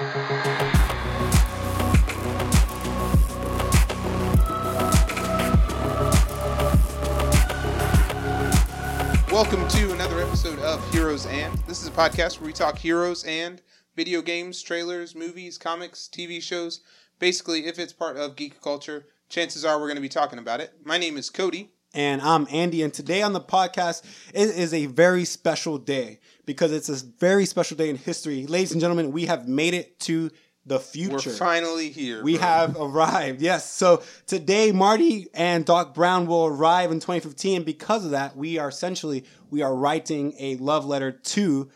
[0.00, 0.16] Welcome
[9.68, 11.54] to another episode of Heroes and.
[11.66, 13.60] This is a podcast where we talk heroes and
[13.94, 16.80] video games, trailers, movies, comics, TV shows.
[17.18, 20.60] Basically, if it's part of geek culture, chances are we're going to be talking about
[20.60, 20.72] it.
[20.82, 21.72] My name is Cody.
[21.92, 26.20] And I'm Andy, and today on the podcast, it is a very special day
[26.50, 28.44] because it's a very special day in history.
[28.44, 30.32] Ladies and gentlemen, we have made it to
[30.66, 31.30] the future.
[31.30, 32.24] We're finally here.
[32.24, 32.42] We bro.
[32.44, 33.40] have arrived.
[33.40, 33.70] Yes.
[33.70, 38.58] So today, Marty and Doc Brown will arrive in 2015, and because of that, we
[38.58, 41.70] are essentially we are writing a love letter to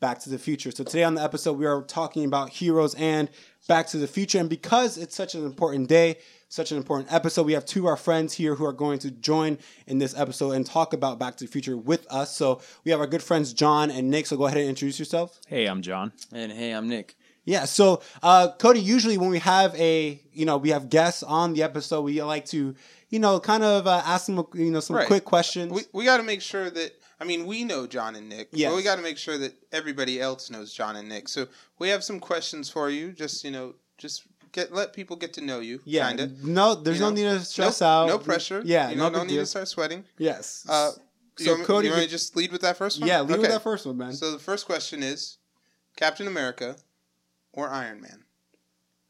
[0.00, 0.70] Back to the Future.
[0.70, 3.30] So today on the episode, we are talking about heroes and
[3.68, 6.18] Back to the Future, and because it's such an important day,
[6.50, 9.10] such an important episode, we have two of our friends here who are going to
[9.10, 12.36] join in this episode and talk about Back to the Future with us.
[12.36, 14.26] So we have our good friends John and Nick.
[14.26, 15.40] So go ahead and introduce yourself.
[15.46, 16.12] Hey, I'm John.
[16.32, 17.14] And hey, I'm Nick.
[17.44, 17.66] Yeah.
[17.66, 21.62] So, uh, Cody, usually when we have a, you know, we have guests on the
[21.62, 22.74] episode, we like to,
[23.10, 25.06] you know, kind of uh, ask them, you know, some Right.
[25.06, 25.72] quick questions.
[25.72, 28.70] We, we got to make sure that, I mean, we know John and Nick, Yes.
[28.72, 31.28] but we got to make sure that everybody else knows John and Nick.
[31.28, 31.46] So
[31.78, 33.12] we have some questions for you.
[33.12, 35.80] Just, you know, just get let people get to know you.
[35.84, 36.06] yeah.
[36.06, 36.44] Kind of.
[36.44, 37.14] No, there's You no know?
[37.16, 38.08] need to stress no, out.
[38.08, 38.62] No pressure.
[38.64, 38.90] Yeah.
[38.90, 39.42] You no know, don't need deal.
[39.42, 40.04] to start sweating.
[40.18, 40.66] Yes.
[40.68, 40.92] Uh,
[41.36, 43.08] so you Cody, you want to just lead with that first one?
[43.08, 44.12] yeah, leave with that first one, man.
[44.12, 45.38] So the first question is
[45.96, 46.76] Captain America
[47.52, 48.24] or Iron Man?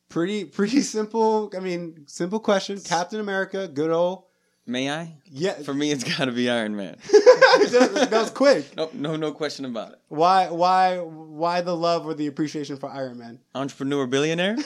[0.08, 1.50] pretty, pretty simple.
[1.56, 2.80] I mean, simple question.
[2.80, 4.24] Captain America, good old.
[4.70, 5.12] May I?
[5.28, 5.54] Yeah.
[5.54, 6.96] For me, it's got to be Iron Man.
[7.10, 8.76] that was quick.
[8.76, 9.98] No, no, no question about it.
[10.08, 13.40] Why, why, why the love or the appreciation for Iron Man?
[13.54, 14.52] Entrepreneur, billionaire.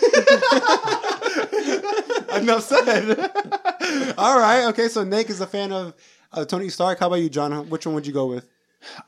[2.37, 3.19] Enough said.
[4.19, 4.67] All right.
[4.69, 4.89] Okay.
[4.89, 5.95] So Nick is a fan of
[6.33, 6.99] uh, Tony Stark.
[6.99, 7.71] How about you, John?
[7.71, 8.47] Which one would you go with?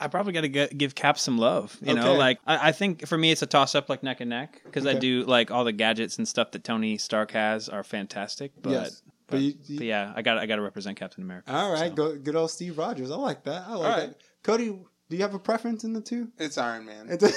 [0.01, 1.77] I probably got to give Cap some love.
[1.83, 4.31] You know, like I, I think for me it's a toss up, like neck and
[4.31, 7.85] neck, because I do like all the gadgets and stuff that Tony Stark has are
[7.85, 8.53] fantastic.
[8.63, 9.03] But, Yes.
[9.29, 11.53] But, But you- you- but yeah, I got I got to represent Captain America.
[11.53, 11.89] All right.
[11.91, 11.95] so.
[11.95, 13.11] Go, good old Steve Rogers.
[13.11, 13.65] I like that.
[13.67, 14.09] I like All right.
[14.11, 14.19] that.
[14.43, 16.29] Cody, do you have a preference in the two?
[16.39, 17.09] It's Iron Man.
[17.11, 17.35] It's-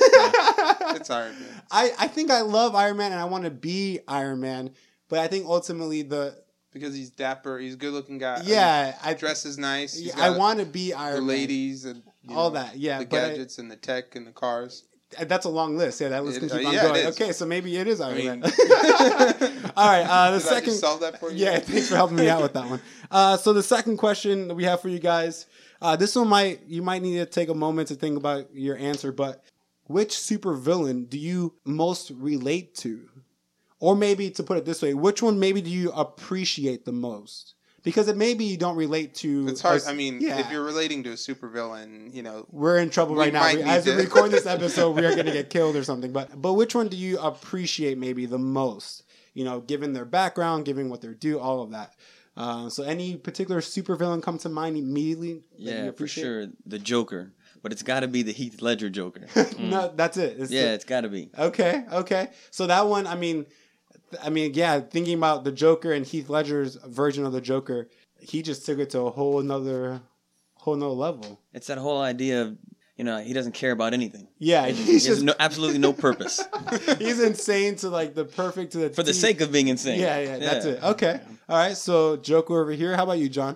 [0.95, 1.61] It's Iron Man.
[1.71, 4.71] I, I think I love Iron Man and I want to be Iron Man,
[5.07, 6.35] but I think ultimately the
[6.73, 8.41] Because he's dapper, he's a good looking guy.
[8.43, 9.97] yeah I I mean, dresses nice.
[9.97, 11.27] he's I want to be the Iron Man.
[11.27, 14.25] ladies and you All know, that, yeah, the but I- gadgets and the tech and
[14.27, 14.85] the cars.
[15.23, 15.99] That's a long list.
[16.01, 17.05] Yeah, that list It- can keep uh, on yeah, going.
[17.07, 18.43] Okay, so maybe it is Iron mean- Man.
[19.75, 20.05] All right.
[20.07, 20.73] Uh, the Did I second.
[20.73, 21.37] solve that for you?
[21.45, 22.81] Yeah, thanks for helping me out with that one.
[23.11, 25.47] Uh, so the second question that we have for you guys,
[25.81, 28.77] uh, this one might you might need to take a moment to think about your
[28.77, 29.43] answer, but
[29.85, 33.09] which supervillain do you most relate to?
[33.79, 37.55] Or maybe to put it this way, which one maybe do you appreciate the most?
[37.83, 39.47] Because it maybe you don't relate to.
[39.47, 39.77] It's hard.
[39.77, 40.39] us- I mean, yeah.
[40.39, 43.39] if you're relating to a supervillain, you know, we're in trouble We right now.
[43.41, 46.11] might We- as we record this episode, we are going to get killed or something.
[46.11, 49.03] But but which one do you appreciate maybe the most?
[49.33, 51.93] You know, given their background, given what they do, all of that.
[52.35, 55.43] Uh, so any particular supervillain come to mind immediately?
[55.57, 56.47] yeah, for sure.
[56.65, 57.33] The Joker.
[57.61, 59.27] But it's got to be the Heath Ledger Joker.
[59.59, 60.37] no, that's it.
[60.39, 61.29] It's yeah, the- it's got to be.
[61.37, 62.29] okay, okay.
[62.51, 63.45] So that one, I mean,
[64.23, 64.79] I mean, yeah.
[64.79, 67.89] Thinking about the Joker and Heath Ledger's version of the Joker,
[68.19, 70.01] he just took it to a whole another,
[70.55, 71.41] whole nother level.
[71.53, 72.57] It's that whole idea of,
[72.97, 74.27] you know, he doesn't care about anything.
[74.37, 76.41] Yeah, He he's has just no, absolutely no purpose
[76.99, 79.99] he's insane to like the perfect to the for the sake of being insane.
[79.99, 80.83] Yeah, yeah, that's it.
[80.83, 81.19] Okay.
[81.47, 81.77] All right.
[81.77, 82.95] So Joker over here.
[82.95, 83.55] How about you, John?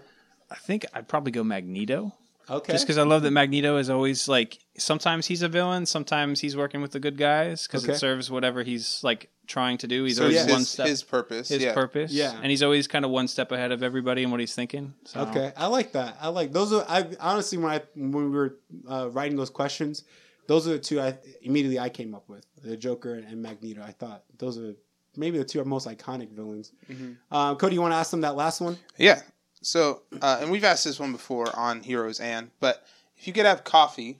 [0.49, 2.13] I think I'd probably go Magneto.
[2.49, 2.73] Okay.
[2.73, 6.57] Just because I love that Magneto is always like sometimes he's a villain, sometimes he's
[6.57, 7.93] working with the good guys because Okay.
[7.93, 10.03] it serves whatever he's like trying to do.
[10.03, 11.49] He's so always it's one his, step his purpose.
[11.49, 11.73] his yeah.
[11.73, 12.11] purpose.
[12.11, 12.35] Yeah.
[12.35, 14.93] and he's always kind of one step ahead of everybody and what he's thinking.
[15.05, 15.21] So.
[15.21, 16.17] Okay, I like that.
[16.21, 16.73] I like those.
[16.73, 18.57] Are I honestly when I when we were
[18.87, 20.03] uh, writing those questions,
[20.47, 23.81] those are the two I immediately I came up with the Joker and Magneto.
[23.83, 24.73] I thought those are
[25.15, 26.71] maybe the two most iconic villains.
[26.89, 27.13] Mm-hmm.
[27.31, 28.77] Uh, Cody, you want to ask them that last one?
[28.97, 29.21] Yeah.
[29.61, 32.85] So, uh, and we've asked this one before on Heroes and, but
[33.17, 34.19] if you could have coffee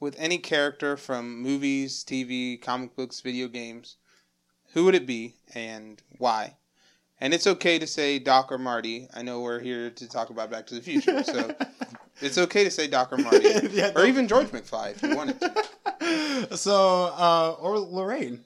[0.00, 3.96] with any character from movies, TV, comic books, video games,
[4.72, 6.56] who would it be and why?
[7.20, 9.06] And it's okay to say Doc or Marty.
[9.12, 11.54] I know we're here to talk about Back to the Future, so
[12.22, 15.40] it's okay to say Doc or Marty, Yeah, or even George McFly if you wanted
[15.40, 15.64] to.
[16.56, 18.42] So uh, or Lorraine.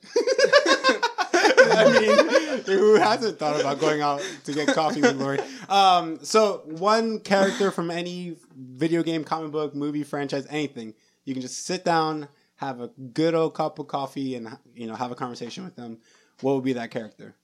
[1.32, 5.38] I mean, who hasn't thought about going out to get coffee with Lori?
[5.68, 11.40] Um, so one character from any video game, comic book, movie franchise, anything, you can
[11.42, 15.14] just sit down, have a good old cup of coffee, and you know have a
[15.14, 15.98] conversation with them.
[16.40, 17.34] What would be that character?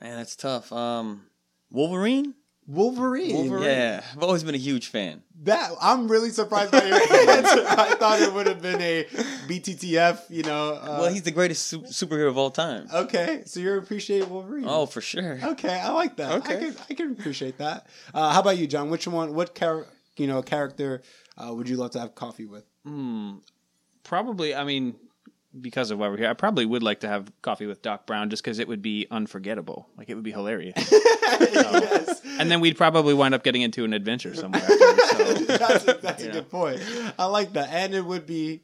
[0.00, 0.72] Man, that's tough.
[0.72, 1.22] Um,
[1.70, 2.34] Wolverine?
[2.68, 3.62] Wolverine.
[3.62, 5.22] Yeah, I've always been a huge fan.
[5.44, 6.96] That I'm really surprised by your
[7.30, 7.64] answer.
[7.64, 9.04] I thought it would have been a
[9.46, 10.28] BTTF.
[10.30, 10.70] You know.
[10.74, 12.88] Uh, well, he's the greatest su- superhero of all time.
[12.92, 13.42] okay.
[13.46, 14.64] So you appreciate Wolverine.
[14.66, 15.38] Oh, for sure.
[15.42, 16.32] Okay, I like that.
[16.32, 16.58] I Okay.
[16.58, 17.86] can I can appreciate that.
[18.12, 18.90] Uh, how about you, John?
[18.90, 19.34] Which one?
[19.34, 19.86] What char-
[20.16, 21.02] you know character
[21.36, 22.64] uh, would you love to have coffee with?
[22.84, 23.36] Hmm.
[24.04, 24.94] Probably, I mean,
[25.60, 28.30] because of why we're here, I probably would like to have coffee with Doc Brown
[28.30, 29.88] just because it would be unforgettable.
[29.96, 30.74] Like it would be hilarious.
[30.92, 32.20] yes.
[32.38, 34.62] and then we'd probably wind up getting into an adventure somewhere.
[34.62, 35.56] Afterwards, so.
[35.58, 36.80] that's a, that's a good point.
[37.18, 38.62] I like that, and it would be,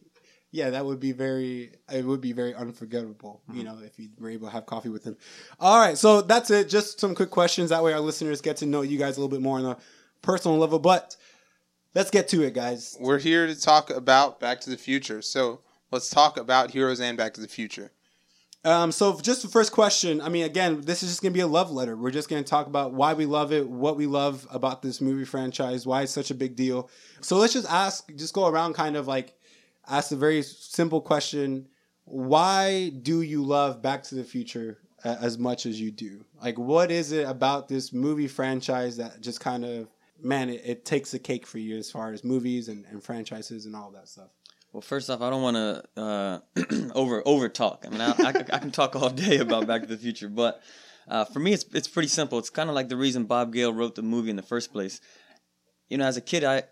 [0.51, 3.43] yeah, that would be very, it would be very unforgettable.
[3.53, 5.17] You know, if you were able to have coffee with him.
[5.59, 6.69] All right, so that's it.
[6.69, 7.71] Just some quick questions.
[7.71, 9.77] That way, our listeners get to know you guys a little bit more on a
[10.21, 10.79] personal level.
[10.79, 11.17] But
[11.95, 12.97] let's get to it, guys.
[13.01, 15.23] We're here to talk about Back to the Future.
[15.23, 15.61] So
[15.91, 17.93] let's talk about Heroes and Back to the Future.
[18.65, 20.21] Um, so just the first question.
[20.21, 21.97] I mean, again, this is just gonna be a love letter.
[21.97, 25.25] We're just gonna talk about why we love it, what we love about this movie
[25.25, 26.89] franchise, why it's such a big deal.
[27.21, 29.35] So let's just ask, just go around, kind of like
[29.89, 31.67] ask a very simple question:
[32.05, 36.25] Why do you love Back to the Future as much as you do?
[36.41, 39.89] Like, what is it about this movie franchise that just kind of
[40.23, 43.67] man, it, it takes the cake for you as far as movies and, and franchises
[43.67, 44.29] and all that stuff.
[44.73, 46.39] Well, first off, I don't want to uh,
[46.95, 47.85] over over talk.
[47.87, 50.63] I mean, I, I, I can talk all day about Back to the Future, but
[51.09, 52.39] uh, for me, it's it's pretty simple.
[52.39, 55.01] It's kind of like the reason Bob Gale wrote the movie in the first place.
[55.89, 56.63] You know, as a kid, I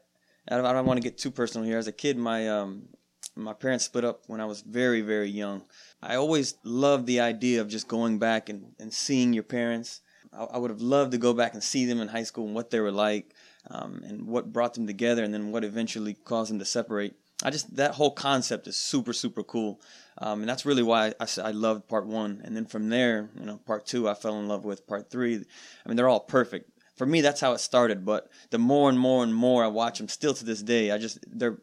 [0.48, 1.78] I don't, don't want to get too personal here.
[1.78, 2.88] As a kid, my um
[3.36, 5.62] my parents split up when I was very very young.
[6.02, 10.00] I always loved the idea of just going back and, and seeing your parents.
[10.32, 12.54] I, I would have loved to go back and see them in high school and
[12.54, 13.34] what they were like,
[13.70, 17.14] um, and what brought them together, and then what eventually caused them to separate.
[17.42, 19.80] I just that whole concept is super super cool,
[20.18, 22.42] um, and that's really why I, I loved part one.
[22.44, 24.86] And then from there, you know, part two I fell in love with.
[24.86, 26.70] Part three, I mean, they're all perfect.
[26.96, 28.04] For me, that's how it started.
[28.04, 30.98] But the more and more and more I watch them, still to this day, I
[30.98, 31.58] just they're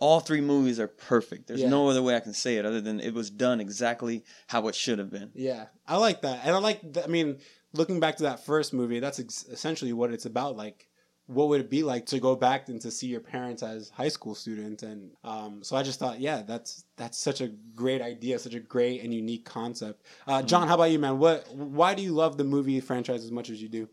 [0.00, 1.46] all three movies are perfect.
[1.46, 1.70] There's Yeah.
[1.70, 4.74] no other way I can say it other than it was done exactly how it
[4.74, 5.30] should have been.
[5.34, 6.82] Yeah, I like that, and I like.
[7.02, 7.38] I mean,
[7.72, 10.54] looking back to that first movie, that's ex- essentially what it's about.
[10.58, 10.86] Like,
[11.28, 14.08] what would it be like to go back and to see your parents as high
[14.08, 14.82] school students?
[14.82, 18.60] And um, so I just thought, yeah, that's that's such a great idea, such a
[18.60, 20.04] great and unique concept.
[20.26, 21.18] Uh, John, how about you, man?
[21.18, 21.46] What?
[21.54, 23.88] Why do you love the movie franchise as much as you do?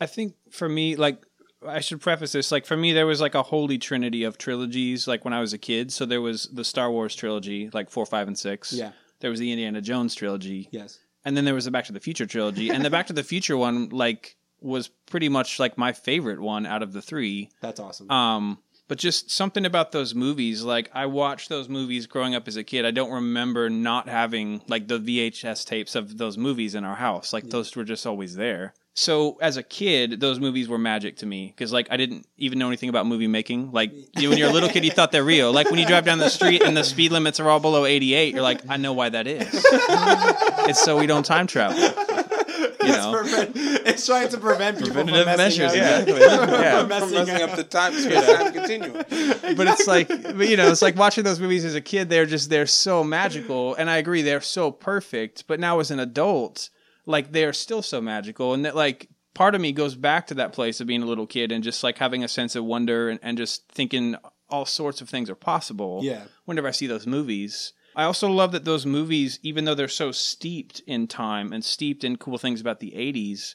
[0.00, 1.24] I think for me, like
[1.66, 5.06] I should preface this, like for me, there was like a holy trinity of trilogies.
[5.06, 8.04] Like when I was a kid, so there was the Star Wars trilogy, like four,
[8.04, 8.72] five, and six.
[8.72, 8.90] Yeah.
[9.20, 10.98] There was the Indiana Jones trilogy, Yes.
[11.24, 13.22] and then there was the Back to the Future trilogy, and the Back to the
[13.22, 17.50] Future one, like, was pretty much like my favorite one out of the three.
[17.60, 18.10] That's awesome.
[18.10, 22.56] Um, but just something about those movies, like I watched those movies growing up as
[22.56, 22.84] a kid.
[22.84, 27.32] I don't remember not having like the VHS tapes of those movies in our house.
[27.32, 28.74] Like those were just always there.
[28.94, 32.58] So as a kid, those movies were magic to me because like I didn't even
[32.58, 33.72] know anything about movie making.
[33.72, 35.50] Like you, when you're a little kid, you thought they're real.
[35.52, 38.34] Like when you drive down the street and the speed limits are all below 88,
[38.34, 39.48] you're like, I know why that is.
[40.68, 41.78] it's so we don't time travel.
[42.82, 43.12] You it's, know.
[43.12, 43.52] prevent,
[43.86, 46.08] it's trying to prevent people from Preventative messing measures, up.
[46.08, 46.20] exactly.
[46.20, 46.70] Yeah.
[46.70, 47.50] From From messing messing up.
[47.50, 48.92] up the time space time continuum.
[49.56, 52.26] but it's like but you know it's like watching those movies as a kid they're
[52.26, 56.70] just they're so magical and i agree they're so perfect but now as an adult
[57.06, 60.52] like they're still so magical and that like part of me goes back to that
[60.52, 63.18] place of being a little kid and just like having a sense of wonder and,
[63.22, 64.14] and just thinking
[64.48, 66.22] all sorts of things are possible Yeah.
[66.44, 70.10] whenever i see those movies i also love that those movies even though they're so
[70.12, 73.54] steeped in time and steeped in cool things about the 80s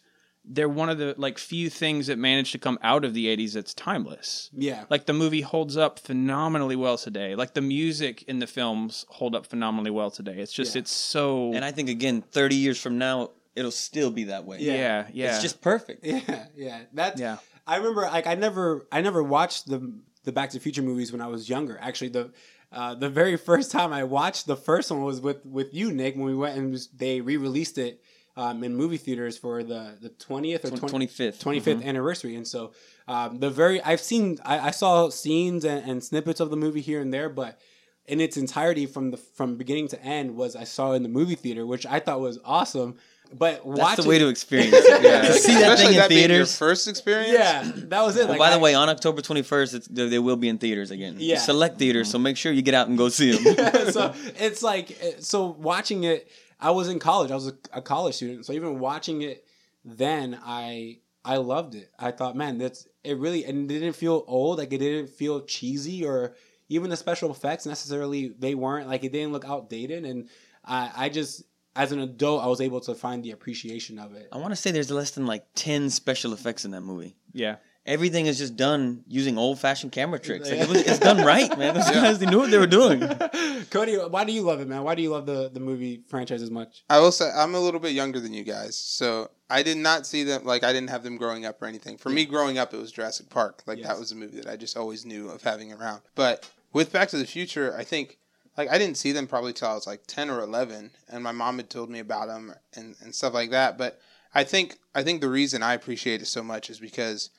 [0.50, 3.54] they're one of the like few things that managed to come out of the 80s
[3.54, 4.86] that's timeless Yeah.
[4.90, 7.36] like the movie holds up phenomenally well today.
[7.36, 10.38] Like the music in the films hold up phenomenally well today.
[10.40, 10.80] It's just Yeah.
[10.84, 14.60] it's so And I think again, 30 years from now, it'll still be that way.
[14.62, 15.34] yeah yeah.
[15.34, 16.06] It's just perfect.
[16.06, 16.80] Yeah, yeah.
[16.94, 17.38] That's Yeah.
[17.66, 19.92] I remember like I never I never watched the
[20.24, 21.78] the Back to the Future movies when I was younger.
[21.82, 22.32] Actually, the
[22.72, 26.16] uh, the very first time I watched the first one was with with you, Nick,
[26.16, 28.02] when we went and was- they re released it
[28.36, 31.42] um, in movie theaters for the the twentieth or 25th.
[31.42, 32.36] 25th anniversary.
[32.36, 32.74] And so
[33.08, 36.82] um, the very I've seen I, I saw scenes and, and snippets of the movie
[36.82, 37.60] here and there, but
[38.06, 41.36] in its entirety from the from beginning to end was I saw in the movie
[41.36, 42.96] theater, which I thought was awesome.
[43.34, 45.04] But That's the way to experience it.
[45.04, 45.32] Yeah.
[45.32, 46.58] See that Especially thing in that being your theaters.
[46.58, 47.32] first experience.
[47.34, 48.22] yeah, that was it.
[48.22, 50.92] Well, Like, by the way, on October 21st, it's, they, they will be in theaters
[50.92, 51.16] again.
[51.20, 51.38] Yeah.
[51.40, 53.92] Select theaters, so make sure you get out and go see them.
[53.92, 56.30] so it's like so watching it
[56.60, 59.46] i was in college i was a, a college student so even watching it
[59.86, 64.24] then i i loved it i thought man that's it really and it didn't feel
[64.28, 66.34] old like it didn't feel cheesy or
[66.70, 70.30] even the special effects necessarily they weren't like it didn't look outdated and
[70.66, 71.44] i i just
[71.78, 74.28] as an adult, I was able to find the appreciation of it.
[74.32, 77.16] I want to say there's less than like ten special effects in that movie.
[77.34, 77.58] Yeah.
[77.86, 80.50] Everything is just done using old fashioned camera tricks.
[80.50, 81.74] Like it was, it's done right, man.
[81.74, 83.00] Those guys they knew what they were doing.
[83.70, 84.84] Cody, why do you love it, man?
[84.84, 86.84] Why do you love the, the movie franchise as much?
[86.90, 90.06] I will say I'm a little bit younger than you guys, so I did not
[90.06, 91.98] see them like I didn't have them growing up or anything.
[91.98, 93.64] For me, growing up, it was Jurassic Park.
[93.66, 93.88] Like Yes.
[93.88, 96.02] that was a movie that I just always knew of having around.
[96.14, 98.18] But with Back to the Future, I think
[98.58, 101.32] like I didn't see them probably till I was like ten or eleven, and my
[101.32, 103.78] mom had told me about them and and stuff like that.
[103.78, 104.00] But
[104.34, 107.30] I think I think the reason I appreciate it so much is because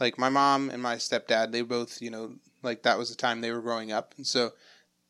[0.00, 3.40] like my mom and my stepdad, they both you know like that was the time
[3.40, 4.52] they were growing up, and so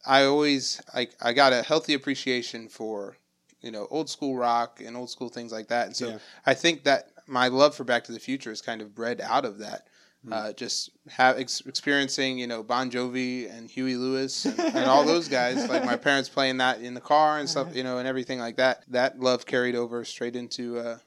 [0.06, 3.16] I always like I got a healthy appreciation for
[3.60, 6.18] you know old school rock and old school things like that, and so Yeah.
[6.46, 9.44] I think that my love for Back to the Future is kind of bred out
[9.44, 9.86] of that.
[10.30, 15.04] Uh, just have ex- experiencing, you know, Bon Jovi and Huey Lewis and, and all
[15.04, 15.68] those guys.
[15.68, 18.56] Like my parents playing that in the car and stuff, you know, and everything like
[18.56, 18.84] that.
[18.88, 20.98] That love carried over straight into, uh,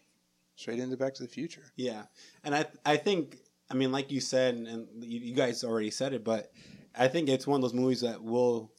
[0.55, 1.63] straight into Back to the Future.
[1.75, 2.03] Yeah,
[2.43, 3.37] and I I think
[3.69, 6.51] I mean like you said, and you, you guys already said it, but
[6.95, 8.71] I think it's one of those movies that will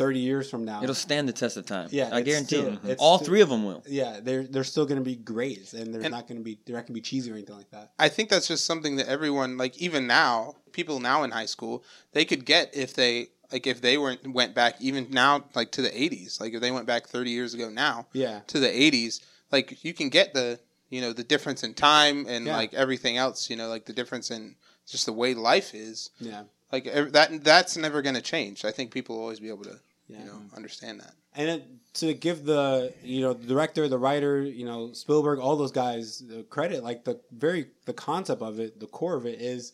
[0.00, 0.82] thirty years from now.
[0.82, 1.88] It'll stand the test of time.
[1.92, 2.96] Yeah, I guarantee still- it.
[2.98, 3.82] All still- three of them will.
[3.88, 6.58] yeah, they're they're still going to be great, and they're And- not going to be
[6.64, 7.92] they're not going to be cheesy or anything like that.
[7.98, 11.84] I think that's just something that everyone, like even now, people now in high school,
[12.12, 15.82] they could get if they like if they weren't went back even now like to
[15.82, 19.20] the 80s, like if they went back 30 years ago now Yeah, to the 80s,
[19.52, 22.56] like you can get the you know the difference in time and Yeah.
[22.56, 24.56] like everything else, you know, like the difference in
[24.88, 26.10] just the way life is.
[26.20, 28.64] yeah, Like that that's never going to change.
[28.64, 29.78] I think people will always be able to
[30.10, 30.18] yeah.
[30.20, 31.12] you know understand that.
[31.34, 31.64] and it,
[31.94, 36.22] to give the you know the director, the writer, you know Spielberg, all those guys
[36.26, 39.72] the credit, like the very the concept of it, the core of it is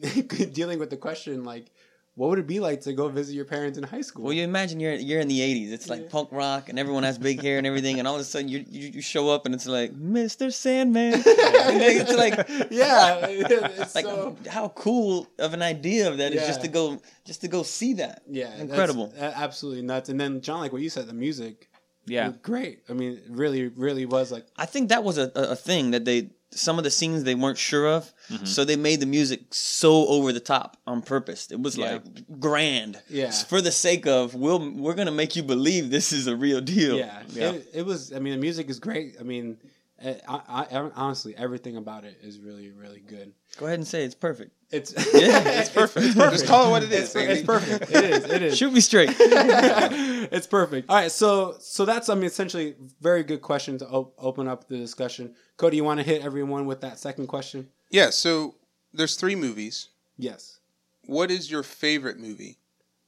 [0.52, 1.70] dealing with the question like,
[2.16, 4.24] what would it be like to go visit your parents in high school?
[4.24, 5.72] Well, you imagine you're you're in the '80s.
[5.72, 6.08] It's like Yeah.
[6.10, 8.64] punk rock, and everyone has big hair and everything, and all of a sudden you
[8.68, 10.52] you, you show up, and it's like Mr.
[10.52, 11.14] Sandman.
[11.26, 12.34] it's like
[12.70, 17.00] yeah, it's like so how cool of an idea of that is just to go
[17.24, 18.22] just to go see that.
[18.30, 19.12] yeah, incredible.
[19.18, 20.08] a- absolutely nuts.
[20.08, 21.68] And then John, like what you said, the music,
[22.06, 22.32] Yeah.
[22.42, 22.80] great.
[22.88, 25.90] I mean, it really, really was like I think that was a, a a thing
[25.92, 26.30] that they
[26.60, 28.46] some of the scenes they weren't sure of, Mm-hmm.
[28.46, 31.50] so they made the music so over the top on purpose.
[31.50, 31.92] It was Yeah.
[31.92, 33.30] like grand, Yeah.
[33.30, 36.96] for the sake of we'll we're gonna make you believe this is a real deal.
[36.96, 37.50] yeah, Yeah.
[37.50, 38.12] It, it was.
[38.14, 39.16] I mean, the music is great.
[39.20, 39.58] I mean,
[40.04, 43.32] Eh, I, I, I, honestly, everything about it is really, really good.
[43.58, 44.52] Go ahead and say it's perfect.
[44.70, 46.06] It's Yeah, it's perfect.
[46.06, 46.32] It's, perfect.
[46.32, 47.32] Just call it what it is, It's, baby.
[47.32, 47.90] it's perfect.
[47.90, 48.24] It is.
[48.24, 48.56] It is.
[48.58, 49.10] Shoot me straight.
[49.18, 50.90] it's perfect.
[50.90, 54.68] All right, so so that's I mean essentially very good question to op- open up
[54.68, 55.34] the discussion.
[55.56, 57.68] Cody, you want to hit everyone with that second question?
[57.90, 58.56] Yeah, so
[58.92, 59.88] there's three movies.
[60.18, 60.58] Yes.
[61.06, 62.58] What is your favorite movie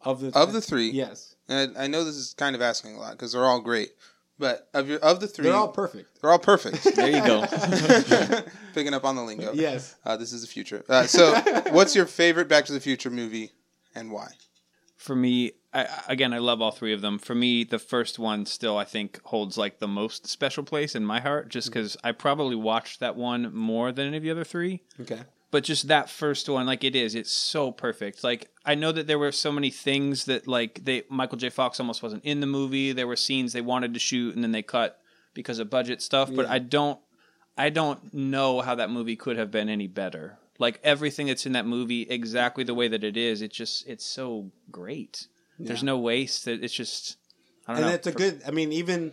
[0.01, 0.91] Of the of the three?
[0.91, 3.91] yes, And I know this is kind of asking a lot because they're all great,
[4.39, 6.21] but of your of the 3 they're all perfect.
[6.21, 6.85] they're all perfect.
[6.97, 7.47] There you go.
[8.75, 9.53] Picking up on the lingo.
[9.53, 9.97] Yes.
[10.05, 10.85] Uh, this is the future.
[10.89, 11.35] Uh, so,
[11.71, 13.53] what's your favorite Back to the Future movie
[13.95, 14.29] and why?
[14.97, 17.19] For me, I, again, I love all three of them.
[17.19, 21.05] For me, the first one still, I think, holds like the most special place in
[21.05, 24.45] my heart, just because I probably watched that one more than any of the other
[24.45, 24.83] three.
[25.01, 25.21] Okay.
[25.53, 28.25] But just that first one, like it is, it's so perfect.
[28.25, 31.51] Like I know that there were so many things that like they Michael J.
[31.51, 32.93] Fox almost wasn't in the movie.
[32.93, 34.99] There were scenes they wanted to shoot and then they cut
[35.35, 36.31] because of budget stuff.
[36.35, 36.99] But I don't,
[37.57, 40.39] I don't know how that movie could have been any better.
[40.59, 44.05] Like everything that's in that movie, exactly the way that it is, it just it's
[44.05, 45.27] so great.
[45.59, 46.49] There's no waste.
[46.49, 47.17] It- It's just
[47.69, 47.95] I don't and know.
[47.95, 48.43] it's a good.
[48.47, 49.13] I mean, even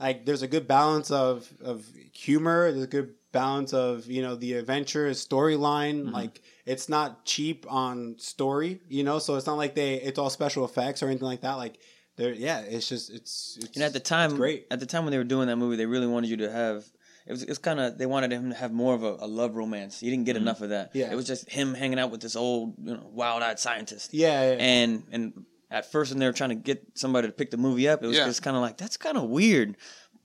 [0.00, 2.70] like there's a good balance of of humor.
[2.72, 6.02] There's a good balance of you know the adventure storyline.
[6.04, 6.14] Mm-hmm.
[6.14, 8.80] Like it's not cheap on story.
[8.88, 11.54] You know, so it's not like they it's all special effects or anything like that.
[11.54, 11.78] Like
[12.16, 13.58] there, yeah, it's just it's.
[13.62, 14.66] it's And at the time, great.
[14.70, 16.84] At the time when they were doing that movie, they really wanted you to have.
[17.26, 17.42] It was.
[17.42, 17.98] It's kind of.
[17.98, 20.02] They wanted him to have more of a, a love romance.
[20.02, 20.88] You didn't get enough of that.
[20.90, 20.98] Mm-hmm.
[20.98, 21.12] Yeah.
[21.12, 24.14] It was just him hanging out with this old, you know, wild-eyed scientist.
[24.14, 27.50] yeah, yeah, And and at first, when they were trying to get somebody to pick
[27.50, 28.24] the movie up, it was Yeah.
[28.24, 29.76] just kind of like that's kind of weird.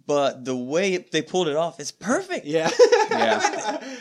[0.06, 2.46] But the way they pulled it off is perfect.
[2.46, 2.70] yeah,
[3.10, 3.40] Yeah.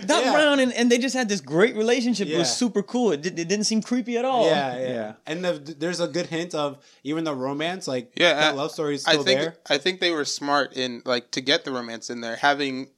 [0.05, 0.33] Doc Yeah.
[0.33, 2.27] Brown and, and they just had this great relationship.
[2.29, 3.13] It was super cool.
[3.13, 4.47] It, did, it didn't seem creepy at all.
[4.47, 5.13] Yeah, yeah, Yeah.
[5.27, 8.73] And the, there's a good hint of even the romance, like Yeah, that I- love
[8.73, 9.57] story is I still think there.
[9.71, 12.89] I think they were smart in like to get the romance in there, having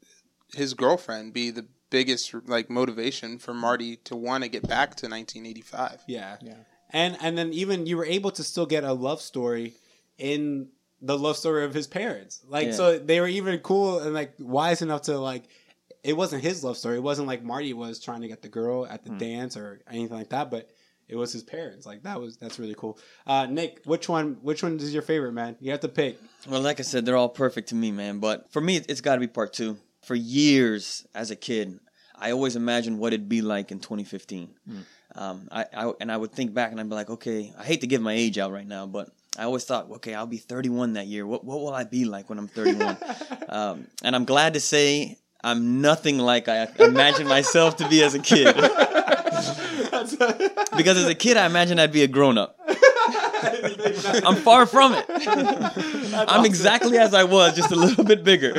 [0.55, 5.07] his girlfriend be the biggest like motivation for Marty to want to get back to
[5.09, 6.05] 1985.
[6.09, 6.55] Yeah, Yeah.
[6.91, 9.75] And and then even you were able to still get a love story
[10.17, 10.69] in
[11.07, 12.41] the love story of his parents.
[12.49, 12.73] Like Yeah.
[12.73, 15.45] so they were even cool and like wise enough to like
[16.03, 16.97] it wasn't his love story.
[16.97, 19.19] It wasn't like Marty was trying to get the girl at the Hmm.
[19.19, 20.69] dance or anything like that, but
[21.09, 21.85] it was his parents.
[21.87, 22.99] Like that was that's really cool.
[23.27, 25.57] Uh, Nick, which one which one is your favorite, man?
[25.61, 26.19] You have to pick.
[26.49, 28.19] Well, like I said, they're all perfect to me, man.
[28.21, 29.77] But for me, it's got to be part two.
[30.03, 31.79] For years as a kid,
[32.15, 34.51] I always imagined what it'd be like in 2015.
[35.17, 37.81] Um, I, I and I would think back and I'd be like, okay, I hate
[37.83, 40.95] to give my age out right now, but I always thought, okay, I'll be 31
[40.95, 41.27] that year.
[41.27, 42.97] What what will I be like when I'm 31?
[43.49, 48.15] um, and I'm glad to say I'm nothing like I imagined myself to be as
[48.15, 48.55] a kid.
[50.77, 52.59] because as a kid, I imagined I'd be a grown up.
[54.25, 55.05] I'm far from it.
[55.09, 58.59] I'm exactly as I was, just a little bit bigger.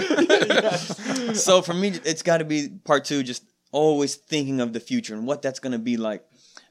[1.33, 3.23] so for me, it's got to be part two.
[3.23, 6.23] Just always thinking of the future and what that's going to be like,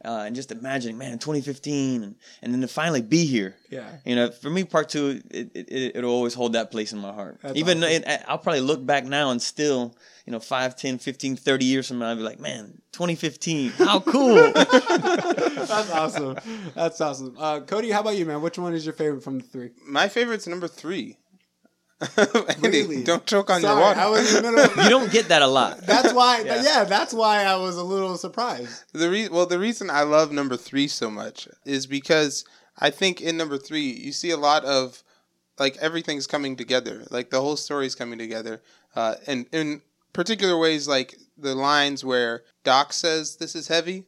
[0.04, 3.56] uh, and just imagining, man, 2015, and, and then to finally be here.
[3.70, 3.88] Yeah.
[4.04, 6.99] You know, for me, part two, it, it, it, it'll always hold that place in
[6.99, 7.38] my heart.
[7.42, 8.02] That's Even awesome.
[8.04, 9.96] it, I'll probably look back now and still,
[10.26, 14.00] you know, 5, 10, 15, 30 years from now, I'll be like, man, 2015, how
[14.00, 14.52] cool.
[14.54, 16.38] That's awesome.
[16.75, 17.37] That's awesome.
[17.38, 18.40] Uh, Cody, how about you, man?
[18.42, 19.70] Which one is your favorite from the three?
[19.87, 21.18] My favorite's number three.
[22.64, 23.02] Andy, Really?
[23.04, 24.00] don't choke on Sorry, your water.
[24.00, 24.84] I was in the middle.
[24.84, 25.78] you don't get that a lot.
[25.87, 26.40] That's why.
[26.44, 26.62] Yeah.
[26.62, 26.84] yeah.
[26.84, 28.84] that's why I was a little surprised.
[28.92, 32.44] The re- well, the reason I love number three so much is because
[32.78, 35.02] I think in number three you see a lot of
[35.58, 38.61] like everything's coming together, like the whole story's coming together,
[38.96, 39.82] uh, and in
[40.12, 44.04] particular ways, like the lines where Doc says this is heavy,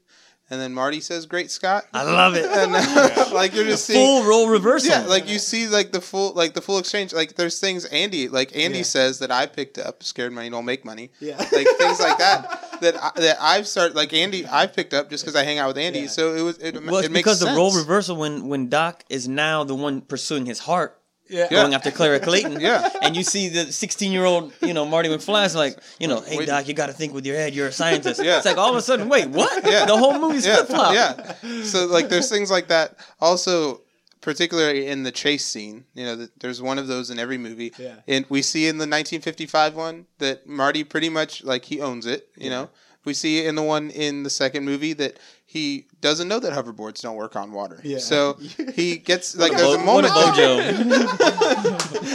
[0.49, 2.45] and then Marty says Great Scott, I love it.
[2.51, 3.99] and uh, like you're just seeing.
[3.99, 4.91] Full role reversal.
[4.91, 7.13] Yeah, like you see, like the full, like the full exchange.
[7.13, 8.85] Like there's things Andy, like Andy Yeah.
[8.85, 10.03] says that I picked up.
[10.03, 11.37] Scared money don't make money Yeah.
[11.39, 15.25] like things like that that I, that I've started like Andy I've picked up just
[15.25, 16.01] because I hang out with Andy.
[16.01, 16.07] Yeah.
[16.09, 19.05] So it was it, well, it's it makes because the role reversal when when Doc
[19.09, 21.49] is now the one pursuing his heart, Yeah.
[21.51, 21.63] Yeah.
[21.63, 22.61] going after Clara Clayton.
[22.67, 22.89] Yeah.
[23.03, 26.39] And you see the 16 year old, you know, Marty McFly's like, you know, hey
[26.39, 26.47] Wait.
[26.47, 27.55] Doc, you got to think with your head.
[27.55, 28.23] You're a scientist.
[28.23, 28.37] Yeah.
[28.39, 29.65] It's like all of a sudden, wait, what?
[29.71, 29.87] Yeah.
[29.87, 30.95] The whole movie's yeah, flip flop.
[30.95, 31.63] yeah.
[31.63, 32.97] So like there's things like that.
[33.21, 33.83] Also,
[34.21, 37.73] particularly in the chase scene, you know, that there's one of those in every movie.
[37.79, 37.97] Yeah.
[38.09, 42.29] And we see in the 1955 one that Marty pretty much like he owns it.
[42.37, 42.71] You know,
[43.05, 47.01] we see in the one in the second movie that he doesn't know that hoverboards
[47.03, 47.81] don't work on water.
[47.83, 47.99] Yeah.
[47.99, 48.35] So
[48.75, 50.91] he gets like there's a a Bo- what a moment.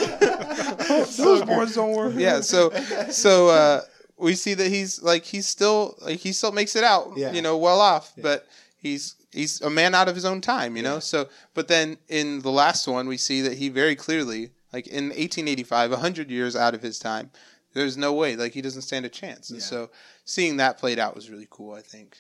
[0.10, 1.46] Bojo.
[1.46, 2.14] Boards don't work.
[2.16, 2.70] Yeah, so
[3.10, 3.82] so uh,
[4.18, 7.32] we see that he's like he's still like he still makes it out, Yeah.
[7.34, 10.84] you know, well off, but he's he's a man out of his own time, you
[10.84, 11.00] know.
[11.00, 15.06] So, but then in the last one, we see that he very clearly, like in
[15.10, 17.32] 1885, hundred years out of his time,
[17.74, 19.50] there's no way, like he doesn't stand a chance.
[19.50, 19.66] And Yeah.
[19.66, 19.90] so,
[20.26, 21.74] seeing that played out was really cool.
[21.74, 22.18] I think.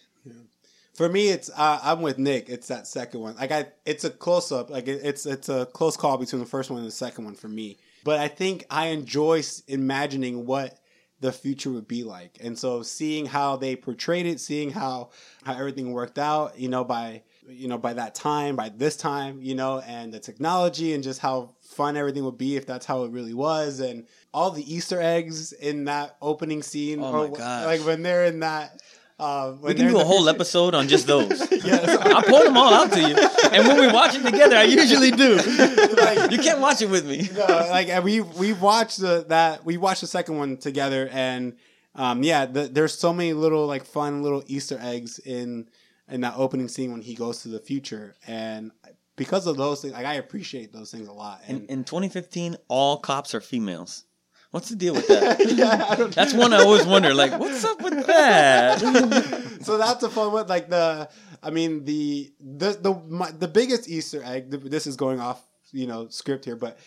[0.93, 2.49] For me, it's uh, I'm with Nick.
[2.49, 3.35] It's that second one.
[3.35, 4.69] Like I, it's a close up.
[4.69, 7.35] Like it, it's it's a close call between the first one and the second one
[7.35, 7.77] for me.
[8.03, 10.77] But I think I enjoy imagining what
[11.21, 15.11] the future would be like, and so seeing how they portrayed it, seeing how
[15.43, 16.59] how everything worked out.
[16.59, 20.19] You know, by you know by that time, by this time, you know, and the
[20.19, 24.07] technology and just how fun everything would be if that's how it really was, and
[24.33, 27.01] all the Easter eggs in that opening scene.
[27.01, 27.65] Oh my wh- gosh.
[27.65, 28.81] Like when they're in that.
[29.21, 31.39] Uh, We can do a whole episode on just those.
[31.63, 31.87] Yes.
[32.01, 33.15] I'll point them all out to you.
[33.53, 35.35] And when we watch it together, I usually do.
[35.35, 37.29] Like- you can't watch it with me.
[37.35, 41.55] no, like and we we watched the that we watched the second one together and
[41.95, 45.67] um yeah the, there's so many little like fun little easter eggs in
[46.09, 48.71] in that opening scene when he goes to the future and
[49.17, 52.97] because of those things like i appreciate those things a lot In, in 2015, all
[52.97, 54.05] cops are females.
[54.51, 55.39] What's the deal with that?
[55.55, 57.13] yeah, I don't, That's one I always wonder.
[57.13, 58.79] Like, what's up with that?
[59.61, 61.07] so that's a fun one like the
[61.43, 65.39] i mean the the the my, the biggest easter egg this is going off
[65.71, 66.79] you know script here but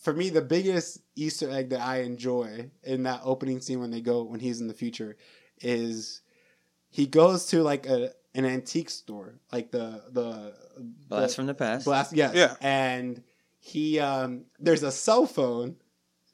[0.00, 4.00] for me the biggest easter egg that i enjoy in that opening scene when they
[4.00, 5.16] go when he's in the future
[5.60, 6.22] is
[6.90, 10.54] he goes to like a an antique store like the the
[11.08, 11.84] Blast the, from the past.
[11.84, 12.54] blast yes Yeah.
[12.62, 13.22] and
[13.58, 15.76] he um there's a cell phone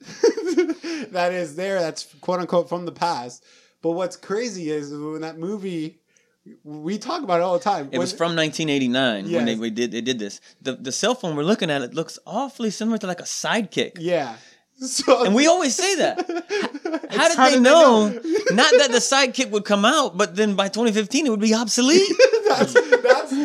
[1.10, 3.44] that is there that's quote unquote from the past
[3.82, 5.98] but what's crazy is when that movie
[6.64, 9.92] we talk about it all the time It was from 1989 when they we did
[9.92, 10.40] they did this.
[10.60, 13.92] The the cell phone we're looking at it looks awfully similar to like a sidekick.
[14.00, 14.34] yeah
[14.82, 16.18] so And we always say that.
[17.10, 18.08] How did How they did they know?
[18.08, 18.20] know?
[18.50, 22.10] Not that the sidekick would come out, but then by 2015 it would be obsolete.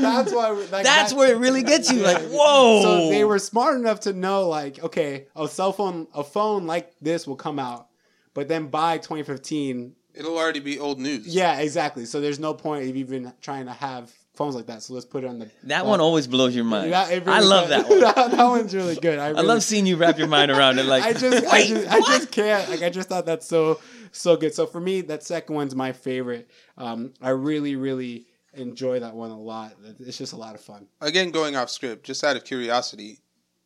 [0.01, 2.01] That's that's that's why like, That's that- where it really gets you.
[2.01, 2.81] Like, whoa.
[2.81, 6.93] So they were smart enough to know, like, okay, a cell phone, a phone like
[7.01, 7.87] this will come out,
[8.33, 11.27] but then by 2015, It'll already be old news.
[11.27, 12.05] yeah, exactly.
[12.05, 14.81] So there's no point of even trying to have phones like that.
[14.81, 15.49] So let's put it on the.
[15.65, 16.91] That one always blows your mind.
[16.91, 17.83] That- it I love does.
[17.83, 17.99] that one.
[17.99, 19.19] that, that one's really good.
[19.19, 20.85] I, I love seeing you wrap your mind around it.
[20.87, 22.67] Like, I just, I just, I just can't.
[22.69, 23.79] Like, I just thought that's so,
[24.11, 24.55] so good.
[24.55, 26.49] So for me, that second one's my favorite.
[26.79, 28.25] Um, I really, really
[28.57, 29.73] enjoy that one a lot.
[29.99, 30.87] It's just a lot of fun.
[31.01, 33.19] Again, going off script, just out of curiosity,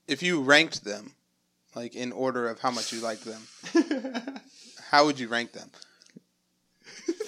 [0.08, 1.14] if you ranked them,
[1.76, 3.42] like in order of how much you like them,
[4.90, 5.70] how would you rank them?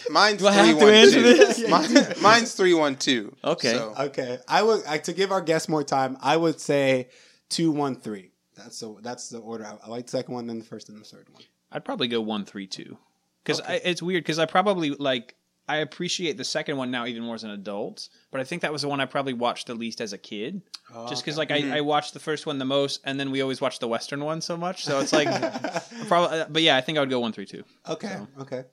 [0.09, 1.21] Mine's Do I have three to one answer two.
[1.21, 1.69] this?
[1.69, 3.33] Mine, mine's three one two.
[3.43, 3.71] Okay.
[3.71, 6.17] So, Okay, I would I, to give our guests more time.
[6.21, 7.07] I would say
[7.49, 8.31] two, one, three.
[8.57, 9.65] That's the that's the order.
[9.65, 11.43] I, I like the second one, then the first, and the third one.
[11.71, 12.97] I'd probably go one three two
[13.43, 15.35] because it's weird because I probably like
[15.67, 18.71] I appreciate the second one now even more as an adult, but I think that
[18.73, 20.61] was the one I probably watched the least as a kid.
[21.09, 23.61] Just because like I, I watched the first one the most, and then we always
[23.61, 25.27] watched the Western one so much, so it's like
[26.07, 26.43] probably.
[26.49, 27.63] But yeah, I think I would go one three two.
[27.87, 28.63] Okay, okay,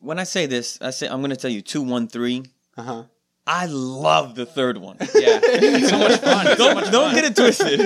[0.00, 2.42] When I say this, I say I'm going to tell you two, one, three.
[2.76, 3.02] uh huh.
[3.46, 4.96] I love the third one.
[5.14, 5.38] Yeah,
[5.86, 6.56] so much fun.
[6.56, 7.14] Don't much don't fun.
[7.14, 7.78] get it twisted.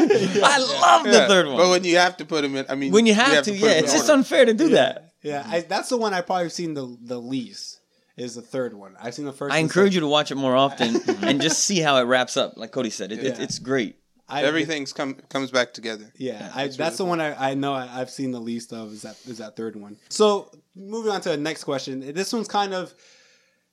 [0.42, 1.56] I love the third one.
[1.56, 3.58] But when you have to put them in, I mean, when you have, to, put
[3.60, 4.18] yeah, 'em in it's just order.
[4.20, 5.12] unfair to do that.
[5.22, 7.80] Yeah, I, that's the one I probably seen the the least.
[8.18, 8.96] Is the third one.
[9.00, 9.54] I've seen the first.
[9.54, 9.94] I encourage second.
[9.94, 12.56] you to watch it more often and just see how it wraps up.
[12.56, 13.42] Like Cody said, it, it, Yeah.
[13.42, 13.96] it's great.
[14.30, 16.12] I, Everything's come comes back together.
[16.16, 19.02] Yeah, I, that's the one I, I know I, I've seen the least of is
[19.02, 19.96] that is that third one.
[20.10, 22.00] So moving on to the next question.
[22.12, 22.92] This one's kind of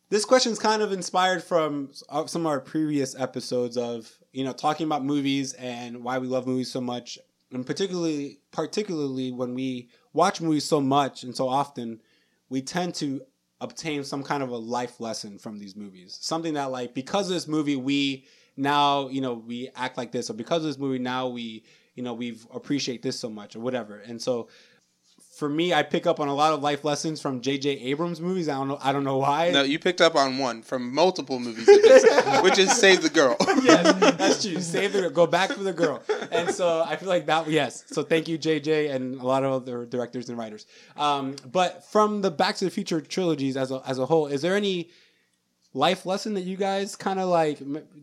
[0.09, 4.53] this question's kind of inspired from uh, some of our previous episodes of you know
[4.53, 7.17] talking about movies and why we love movies so much,
[7.51, 11.99] and particularly particularly when we watch movies so much and so often,
[12.47, 13.21] we tend to
[13.61, 16.17] obtain some kind of a life lesson from these movies.
[16.21, 18.25] Something that like because of this movie we
[18.57, 21.63] now you know we act like this or because of this movie now we
[21.95, 24.47] you know we've appreciate this so much or whatever and so
[25.35, 28.47] for me i pick up on a lot of life lessons from jj abrams movies.
[28.47, 29.51] I don't know i don't know why.
[29.51, 33.09] No, you picked up on one from multiple movies, of his, which is Save the
[33.09, 33.35] Girl.
[33.61, 34.59] yes that's true.
[34.61, 35.09] Save the girl.
[35.09, 36.01] go back for the girl.
[36.31, 37.83] And so i feel like that yes.
[37.87, 40.65] So thank you jj and a lot of other directors and writers.
[40.95, 44.41] Um, but from the back to the future trilogies as a, as a whole is
[44.41, 44.89] there any
[45.73, 47.59] life lesson that you guys kind of like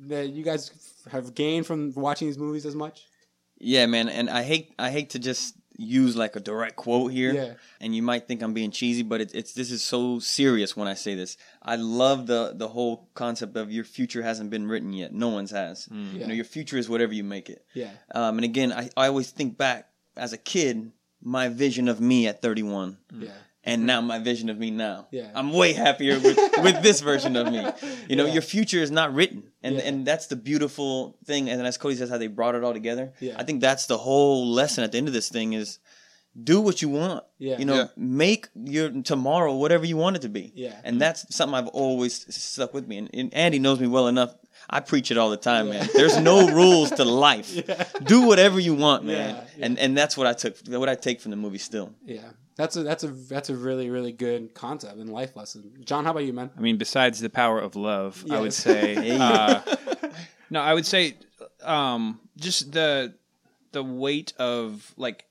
[0.09, 0.71] that you guys
[1.11, 3.07] have gained from watching these movies as much?
[3.59, 7.33] Yeah, man, and I hate I hate to just use like a direct quote here,
[7.35, 7.55] Yeah.
[7.81, 10.89] and you might think I'm being cheesy, but it, it's this is so serious when
[10.89, 11.37] I say this.
[11.63, 15.13] I love the the whole concept of your future hasn't been written yet.
[15.13, 15.89] No one's has.
[15.91, 16.27] You Yeah.
[16.29, 17.65] know, your future is whatever you make it.
[17.75, 22.01] yeah Um, and again, I, I always think back as a kid, my vision of
[22.01, 22.99] me at 31.
[23.13, 23.31] yeah
[23.65, 25.07] and now my vision of me now.
[25.11, 25.31] Yeah.
[25.35, 27.65] I'm way happier with, with this version of me.
[28.09, 28.33] You know, Yeah.
[28.35, 29.45] your future is not written.
[29.63, 29.83] And Yeah.
[29.83, 31.49] and that's the beautiful thing.
[31.49, 33.13] And as Cody says, how they brought it all together.
[33.21, 33.37] Yeah.
[33.39, 35.79] I think that's the whole lesson at the end of this thing is
[36.43, 37.25] do what you want.
[37.39, 37.59] Yeah.
[37.59, 37.87] You know, Yeah.
[37.97, 40.53] make your tomorrow whatever you want it to be.
[40.55, 40.81] Yeah.
[40.85, 42.97] And that's something I've always stuck with me.
[42.99, 44.35] And, and Andy knows me well enough.
[44.71, 45.89] I preach it all the time, man.
[45.95, 47.53] There's no rules to life.
[47.55, 47.85] Yeah.
[48.03, 49.35] Do whatever you want, man.
[49.35, 49.65] Yeah, yeah.
[49.67, 51.91] And and that's what I took what I take from the movie still.
[52.05, 52.21] Yeah,
[52.57, 55.73] that's a that's a that's a really really good concept and life lesson.
[55.85, 56.51] John, how about you, man?
[56.57, 59.17] I mean, besides the power of love, I would say.
[59.21, 59.61] Uh,
[60.51, 61.17] no, I would say
[61.63, 63.15] um, just the
[63.73, 65.25] the weight of like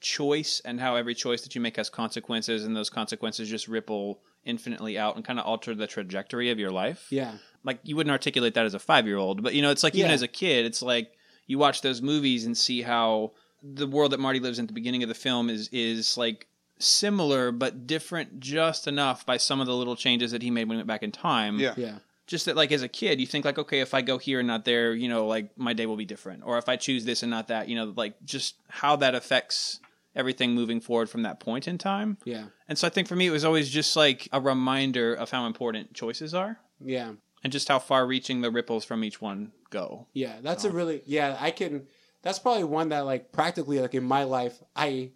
[0.00, 4.20] choice and how every choice that you make has consequences, and those consequences just ripple
[4.44, 7.06] infinitely out and kind of alter the trajectory of your life.
[7.10, 9.82] Yeah, Like you wouldn't articulate that as a five year old, but you know, it's
[9.82, 10.14] like even Yeah.
[10.14, 11.12] as a kid, it's like
[11.46, 14.74] you watch those movies and see how the world that Marty lives in at the
[14.74, 16.46] beginning of the film is is like
[16.84, 20.76] similar but different just enough by some of the little changes that he made when
[20.76, 21.74] he went back in time Yeah.
[21.76, 24.38] yeah, just that like as a kid you think like okay if i go here
[24.40, 27.04] and not there you know like my day will be different or if i choose
[27.04, 29.80] this and not that you know like just how that affects
[30.16, 33.26] everything moving forward from that point in time yeah, and so i think for me
[33.26, 37.68] it was always just like a reminder of how important choices are yeah, and just
[37.68, 40.36] how far reaching the ripples from each one go yeah.
[40.42, 41.36] That's a really yeah.
[41.40, 41.86] I can.
[42.22, 45.10] That's probably one that like practically like in my life I.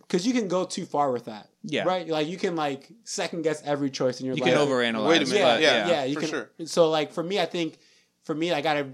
[0.00, 1.84] Because you can go too far with that, Yeah.
[1.84, 4.52] Right, like you can like second guess every choice in your you life.
[4.52, 5.32] can overanalyze Wait a minute.
[5.38, 6.28] Yeah, but, yeah, yeah, you for can.
[6.30, 6.50] sure.
[6.66, 7.78] So like for me, I think
[8.24, 8.86] for me, I gotta,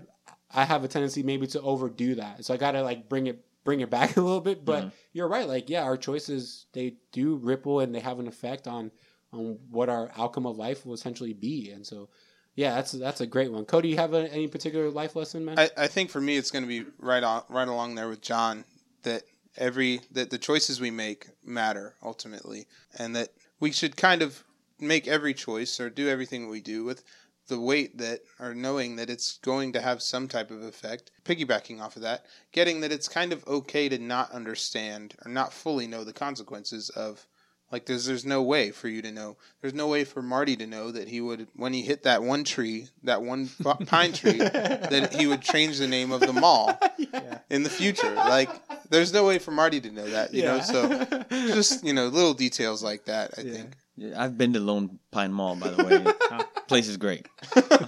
[0.55, 2.45] I have a tendency maybe to overdo that.
[2.45, 4.65] So I gotta like bring it, bring it back a little bit.
[4.65, 4.95] But Mm-hmm.
[5.13, 5.49] you're right.
[5.49, 8.91] Like yeah, our choices they do ripple and they have an effect on
[9.33, 11.71] on what our outcome of life will essentially be.
[11.71, 12.09] And so
[12.55, 13.65] yeah, that's that's a great one.
[13.67, 15.59] Cody, you have a, any particular life lesson, man?
[15.59, 18.21] I, I think for me it's going to be right on right along there with
[18.23, 18.65] John
[19.03, 19.23] that
[19.57, 22.67] every that the choices we make matter ultimately
[22.99, 23.31] and that
[23.61, 24.45] we should kind of
[24.79, 27.03] make every choice or do everything we do with
[27.49, 31.81] the weight that or knowing that it's going to have some type of effect piggybacking
[31.81, 35.87] off of that getting that it's kind of okay to not understand or not fully
[35.87, 37.27] know the consequences of
[37.71, 39.37] like there's there's no way for you to know.
[39.61, 42.45] There's no way for Marty to know that he would when he hit that one
[42.45, 46.79] tree, that one p- pine tree, that he would change the name of the mall
[47.51, 48.15] in the future.
[48.15, 48.51] Like
[48.89, 50.61] there's no way for Marty to know that, you know.
[50.61, 53.35] So just you know little details like that.
[53.39, 53.53] I yeah.
[53.53, 53.77] think.
[54.17, 56.39] I've been to Lone Pine Mall, by the way.
[56.69, 57.27] Place is great.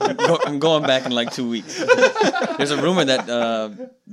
[0.01, 1.79] I'm, go- I'm going back in like two weeks.
[2.57, 3.71] There's a rumor that uh,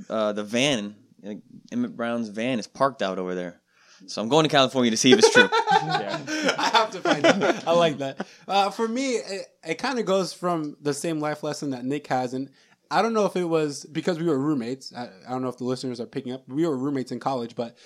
[0.08, 1.38] uh, the van, like,
[1.72, 3.60] Emmett Brown's van, is parked out over there.
[4.06, 5.48] So I'm going to California to see if it's true.
[5.52, 7.66] I have to find out.
[7.66, 8.26] I like that.
[8.46, 12.06] Uh, for me, it, it kind of goes from the same life lesson that Nick
[12.06, 12.50] has, and
[12.90, 14.92] I don't know if it was because we were roommates.
[14.94, 16.48] I, I don't know if the listeners are picking up.
[16.48, 17.76] We were roommates in college, but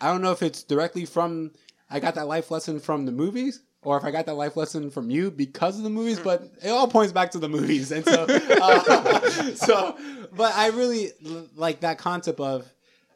[0.00, 1.52] I don't know if it's directly from
[1.90, 3.62] I got that life lesson from the movies.
[3.84, 6.68] Or if I got that life lesson from you because of the movies, but it
[6.68, 9.20] all points back to the movies, and so, uh,
[9.56, 9.98] so,
[10.32, 11.10] but I really
[11.56, 12.72] like that concept of,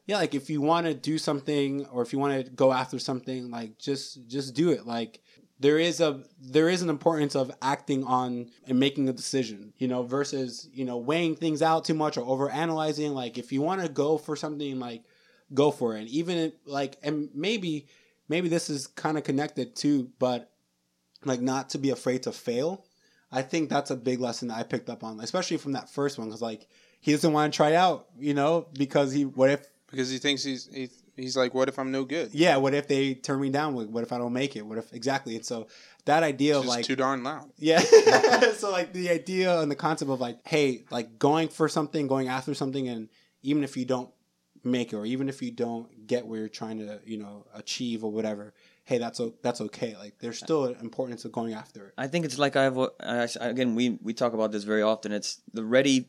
[0.07, 2.99] yeah, like if you want to do something or if you want to go after
[2.99, 4.87] something, like just just do it.
[4.87, 5.21] Like
[5.59, 9.89] there is a there is an importance of acting on and making a decision, you
[9.89, 13.15] know, versus you know weighing things out too much or over analyzing.
[13.15, 15.03] Like if you want to go for something, like
[15.53, 16.01] go for it.
[16.01, 17.89] And even like and maybe
[18.29, 20.53] maybe this is kind of connected too, but
[21.25, 22.85] like not to be afraid to fail.
[23.33, 26.17] I think that's a big lesson that I picked up on, especially from that first
[26.17, 26.69] one, because like
[27.01, 30.43] he doesn't want to try out, you know, because he what if because he thinks
[30.43, 32.31] he's he, he's like, what if I'm no good?
[32.33, 33.75] yeah, what if they turn me down?
[33.75, 34.63] What if I don't make it?
[34.67, 35.37] What if exactly?
[35.37, 35.67] And so
[36.05, 37.51] that idea It's of like too darn loud.
[37.59, 37.81] yeah.
[38.55, 42.29] so like the idea and the concept of like, hey, like going for something, going
[42.29, 43.09] after something, and
[43.43, 44.11] even if you don't
[44.65, 48.03] make it, or even if you don't get where you're trying to, you know, achieve
[48.05, 48.53] or whatever,
[48.85, 49.97] hey, that's o- that's okay.
[49.97, 51.95] Like there's still an importance of going after it.
[51.99, 55.13] I think it's like I've I, again we we talk about this very often.
[55.13, 56.09] It's the ready,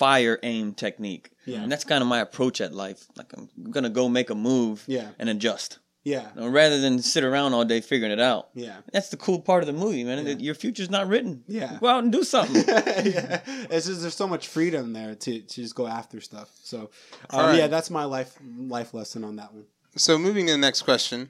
[0.00, 1.60] fire, aim technique, Yeah.
[1.62, 3.00] and that's kind of my approach at life.
[3.16, 5.08] Like I'm gonna go make a move, Yeah.
[5.18, 6.28] and adjust, Yeah.
[6.34, 8.48] you know, rather than sit around all day figuring it out.
[8.54, 8.78] Yeah.
[8.94, 10.26] That's the cool part of the movie, man.
[10.26, 10.36] Yeah.
[10.38, 11.44] Your future's not written.
[11.46, 11.76] Yeah.
[11.80, 12.64] go out and do something.
[12.66, 13.40] yeah.
[13.70, 16.48] It's just there's so much freedom there to, to just go after stuff.
[16.64, 16.88] So, um,
[17.40, 17.58] All right.
[17.58, 19.66] yeah, that's my life life lesson on that one.
[19.96, 21.28] So moving to the next question,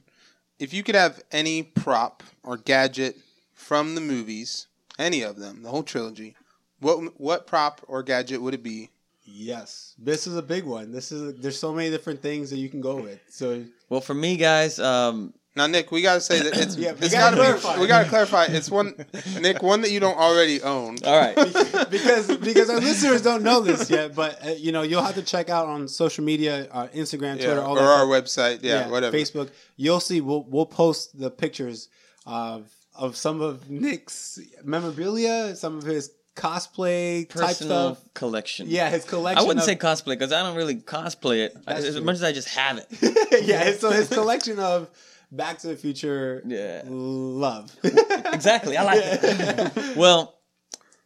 [0.61, 3.17] if you could have any prop or gadget
[3.53, 6.37] from the movies, any of them, the whole trilogy,
[6.81, 8.91] what what prop or gadget would it be?
[9.25, 10.91] Yes, this is a big one.
[10.93, 13.21] This is there's so many different things that you can go with.
[13.29, 17.07] So well, for me, guys, um, Now, Nick, we gotta say that it's Yeah, we
[17.07, 17.75] it's gotta gotta, clarify.
[17.77, 18.45] be we gotta clarify.
[18.47, 18.95] It's one
[19.41, 20.97] Nick, one that you don't already own.
[21.07, 21.37] all right.
[21.91, 25.23] because because our listeners don't know this yet, but uh, you know you'll have to
[25.23, 28.47] check out on social media, uh, Instagram, Yeah, Twitter, all or that our stuff.
[28.59, 29.17] website, yeah, whatever.
[29.17, 29.51] Facebook.
[29.77, 30.21] You'll see.
[30.21, 31.89] We'll we'll post the pictures
[32.27, 38.15] of of some of Nick's memorabilia, some of his cosplay type Personal stuff.
[38.15, 38.67] collection.
[38.69, 39.39] Yeah, his collection.
[39.39, 41.57] I wouldn't of, say cosplay because I don't really cosplay it.
[41.67, 42.05] I, as true.
[42.05, 42.87] much as I just have it.
[43.47, 43.73] yeah.
[43.73, 44.89] So his collection of
[45.31, 46.43] Back to the Future.
[46.47, 46.83] Yeah.
[46.87, 47.75] Love.
[47.85, 48.77] exactly.
[48.77, 49.97] I like it.
[49.97, 50.41] well,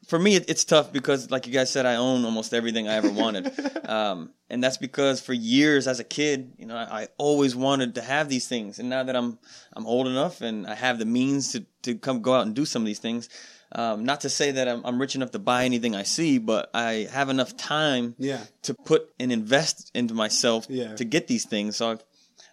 [0.06, 2.94] for me, it, it's tough because, like you guys said, I own almost everything I
[2.94, 3.52] ever wanted,
[3.88, 7.94] um, and that's because for years as a kid, you know, I, I always wanted
[7.96, 9.38] to have these things, and now that I'm
[9.72, 12.64] I'm old enough and I have the means to to come go out and do
[12.64, 13.28] some of these things.
[13.76, 16.70] Um, not to say that I'm, I'm rich enough to buy anything I see, but
[16.74, 18.40] I have enough time Yeah.
[18.62, 20.94] to put and invest into myself Yeah.
[20.94, 21.76] to get these things.
[21.76, 22.04] So I've,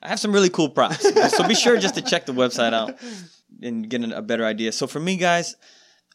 [0.01, 1.01] I have some really cool props.
[1.37, 2.97] so be sure just to check the website out
[3.61, 4.71] and get a better idea.
[4.71, 5.55] So for me, guys,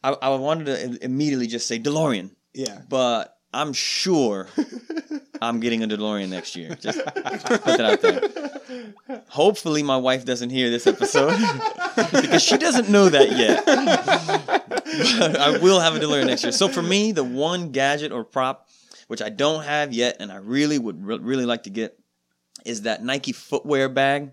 [0.02, 2.80] I, I wanted to immediately just say DeLorean, Yeah.
[2.88, 4.48] but I'm sure
[5.40, 6.74] I'm getting a DeLorean next year.
[6.74, 9.20] Just put that out there.
[9.28, 11.38] Hopefully, my wife doesn't hear this episode
[12.12, 13.64] because she doesn't know that yet.
[15.18, 16.52] but I will have a DeLorean next year.
[16.52, 18.68] So for me, the one gadget or prop
[19.06, 21.98] which I don't have yet, and I really would re- really like to get,
[22.64, 24.32] is that Nike footwear bag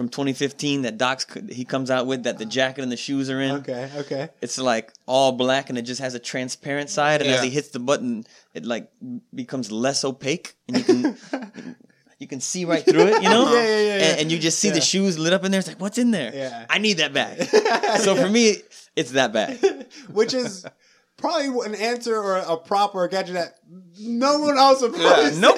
[0.00, 3.38] from 2015 that Doc's he comes out with that the jacket and the shoes are
[3.38, 3.56] in.
[3.56, 3.90] Okay.
[3.96, 4.30] Okay.
[4.40, 7.68] It's like all black and it just has a transparent side, and as he hits
[7.68, 8.90] the button, it like
[9.34, 11.76] becomes less opaque, and you can
[12.18, 13.52] you can see right through it, you know.
[13.52, 14.04] Yeah, yeah, yeah, yeah.
[14.12, 14.74] And, and you just see Yeah.
[14.74, 15.58] the shoes lit up in there.
[15.58, 16.34] It's like, what's in there?
[16.34, 16.64] Yeah.
[16.70, 17.42] I need that bag.
[18.00, 18.56] so for me,
[18.96, 19.58] it's that bag.
[20.10, 20.64] Which is
[21.18, 23.58] probably an answer or a prop or a gadget that
[24.02, 25.30] no one else would probably Yeah.
[25.30, 25.40] say.
[25.40, 25.56] Nope.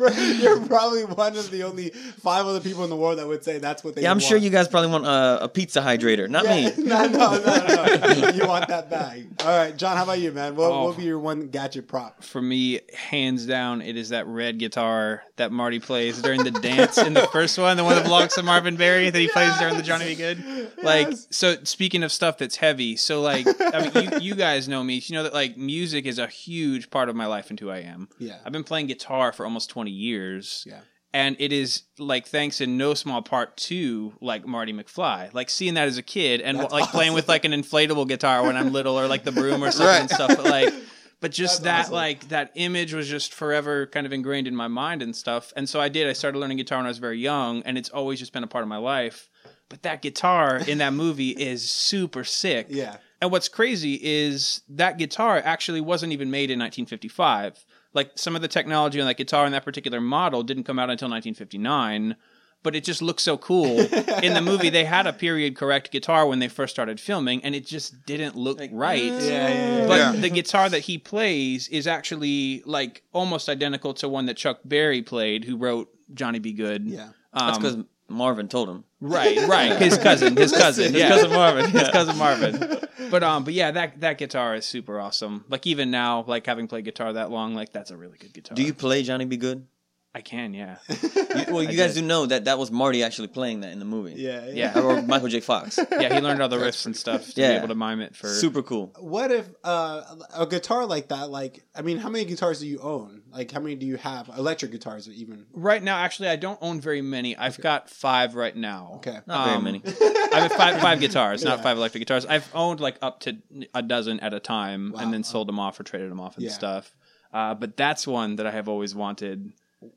[0.00, 3.44] You're, you're probably one of the only five other people in the world that would
[3.44, 4.02] say that's what they want.
[4.04, 6.84] Yeah, I'm would sure you guys probably want a, a pizza hydrator, not Yeah, me.
[6.84, 8.28] no, no, no, no.
[8.30, 9.26] you want that bag.
[9.40, 10.56] All right, John, how about you, man?
[10.56, 10.84] What Oh.
[10.86, 12.22] will be your one gadget prop?
[12.24, 16.96] For me, hands down, it is that red guitar that Marty plays during the dance
[16.98, 19.76] in the first one, the one that belongs to Marvin Berry that he plays during
[19.76, 20.14] the Johnny B.
[20.14, 20.70] Goode.
[20.82, 21.26] Like, Yes.
[21.30, 25.02] so speaking of stuff that's heavy, so like, I mean, you, you guys know me.
[25.04, 27.78] You know that like music is a huge part of my life and who I
[27.78, 28.08] am.
[28.18, 28.38] Yeah.
[28.44, 30.64] I've been playing guitar for almost 20 years.
[30.66, 30.80] Yeah.
[31.12, 35.74] And it is like thanks in no small part to like Marty McFly, like seeing
[35.74, 38.72] that as a kid and That's like playing with like an inflatable guitar when I'm
[38.72, 40.00] little or like the broom or something Right.
[40.00, 40.36] and stuff.
[40.36, 40.74] But like,
[41.20, 41.94] but just That's that awesome.
[41.94, 45.52] like that image was just forever kind of ingrained in my mind and stuff.
[45.56, 46.08] And so I did.
[46.08, 48.48] I started learning guitar when I was very young, and it's always just been a
[48.48, 49.30] part of my life.
[49.70, 52.66] but that guitar in that movie is super sick.
[52.70, 52.96] Yeah.
[53.20, 57.64] And what's crazy is that guitar actually wasn't even made in 1955.
[57.94, 60.90] Like some of the technology on that guitar in that particular model didn't come out
[60.90, 62.16] until 1959,
[62.62, 63.78] but it just looks so cool.
[64.22, 67.54] in the movie, they had a period correct guitar when they first started filming, and
[67.54, 69.02] it just didn't look right.
[69.04, 69.86] Yeah, yeah, yeah.
[69.86, 70.12] But Yeah.
[70.20, 75.02] the guitar that he plays is actually like almost identical to one that Chuck Berry
[75.02, 76.52] played, who wrote Johnny B.
[76.52, 76.86] Goode.
[76.86, 77.10] Yeah.
[77.32, 78.84] That's Um, because Marvin told him.
[79.00, 79.76] Right, right.
[79.76, 81.70] His cousin, his cousin, His cousin Marvin.
[81.70, 82.78] his cousin Marvin.
[83.10, 85.44] But um, but yeah, that that guitar is super awesome.
[85.48, 88.54] Like even now, like having played guitar that long, like that's a really good guitar.
[88.54, 89.36] Do you play Johnny B.
[89.36, 89.66] Goode?
[90.16, 90.76] I can, yeah.
[90.88, 92.02] You- well, you I guys did.
[92.02, 94.12] do know that that was Marty actually playing that in the movie.
[94.16, 94.78] Yeah, Yeah.
[94.78, 95.40] Or Michael J.
[95.40, 95.76] Fox.
[95.90, 97.48] Yeah, he learned all the riffs and stuff to Yeah.
[97.50, 98.28] be able to mime it for.
[98.28, 98.92] Super cool.
[99.00, 100.02] What if uh,
[100.36, 101.30] a guitar like that?
[101.30, 103.22] Like, I mean, how many guitars do you own?
[103.32, 104.28] Like, how many do you have?
[104.28, 105.46] Electric guitars, even?
[105.52, 107.36] Right now, actually, I don't own very many.
[107.36, 108.92] I've got five right now.
[108.96, 109.18] Okay.
[109.26, 109.82] Not very Um, many.
[110.32, 112.24] I have five five guitars, not five electric guitars.
[112.26, 113.36] I've owned like up to
[113.74, 115.00] a dozen at a time, Wow.
[115.00, 116.52] and then sold them off or traded them off and Yeah.
[116.52, 116.94] stuff.
[117.32, 119.52] Uh, but that's one that I have always wanted.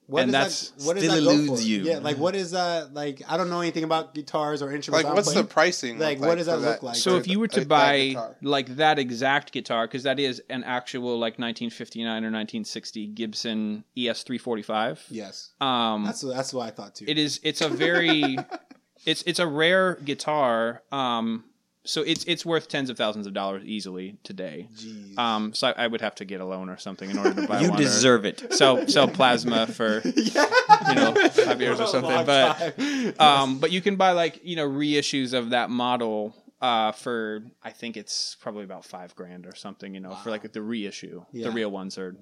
[0.07, 1.81] What And does that's that, what does still that eludes you.
[1.83, 2.93] Yeah, like what is that?
[2.93, 5.03] Like, I don't know anything about guitars or instruments.
[5.03, 5.41] Like, I don't what's play.
[5.41, 5.99] the pricing?
[5.99, 6.95] Like, look what does for that look like?
[6.95, 8.35] So if you were to that buy guitar?
[8.41, 14.23] like that exact guitar, because that is an actual like 1959 or 1960 Gibson ES
[14.23, 15.05] 345.
[15.09, 17.05] Yes, Um, that's that's what I thought too.
[17.07, 17.39] it is.
[17.43, 18.37] It's a very,
[19.05, 20.83] it's it's a rare guitar.
[20.91, 21.43] Um,
[21.87, 24.67] so it's it's worth tens of thousands of dollars easily today.
[24.75, 25.17] Jeez.
[25.17, 27.47] Um, so I, I would have to get a loan or something in order to
[27.47, 27.79] buy You one.
[27.79, 28.53] or deserve it.
[28.53, 30.45] Sell sell plasma for yeah.
[30.89, 32.25] you know five years or something.
[32.25, 33.13] But time.
[33.19, 37.71] um, but you can buy like you know reissues of that model uh, for I
[37.71, 39.93] think it's probably about five grand or something.
[39.93, 41.23] You know, for like the reissue.
[41.31, 41.47] Yeah.
[41.47, 42.15] The real ones are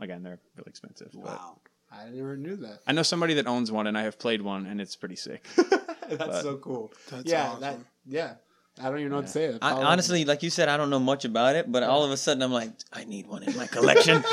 [0.00, 1.10] again they're really expensive.
[1.14, 1.58] But wow,
[1.92, 2.80] I never knew that.
[2.86, 5.44] I know somebody that owns one, and I have played one, and it's pretty sick.
[5.56, 6.92] That's But- so cool.
[7.10, 7.60] That's yeah, awesome.
[7.60, 8.34] that yeah.
[8.80, 9.56] I don't even know what to say.
[9.62, 12.16] I, honestly, like you said, I don't know much about it, but all of a
[12.16, 14.16] sudden I'm like, I need one in my collection.
[14.22, 14.24] like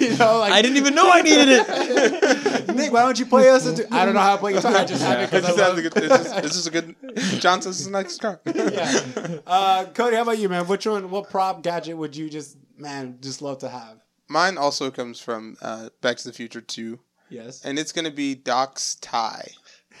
[0.00, 2.68] you know, like I didn't even know I needed it.
[2.74, 3.66] Nick, why don't you play us?
[3.66, 4.74] Into, I don't know how to play guitar.
[4.76, 6.96] I just have it This because is, love good- this is- this is a good.
[7.40, 8.40] John says this is next car.
[8.46, 9.00] yeah.
[9.46, 10.66] Uh, Cody, how about you, man?
[10.66, 11.10] Which one?
[11.10, 13.98] What prop gadget would you just, man, just love to have?
[14.28, 16.98] Mine also comes from uh, Back to the Future 2,
[17.30, 17.64] Yes.
[17.64, 19.50] and it's going to be Doc's tie.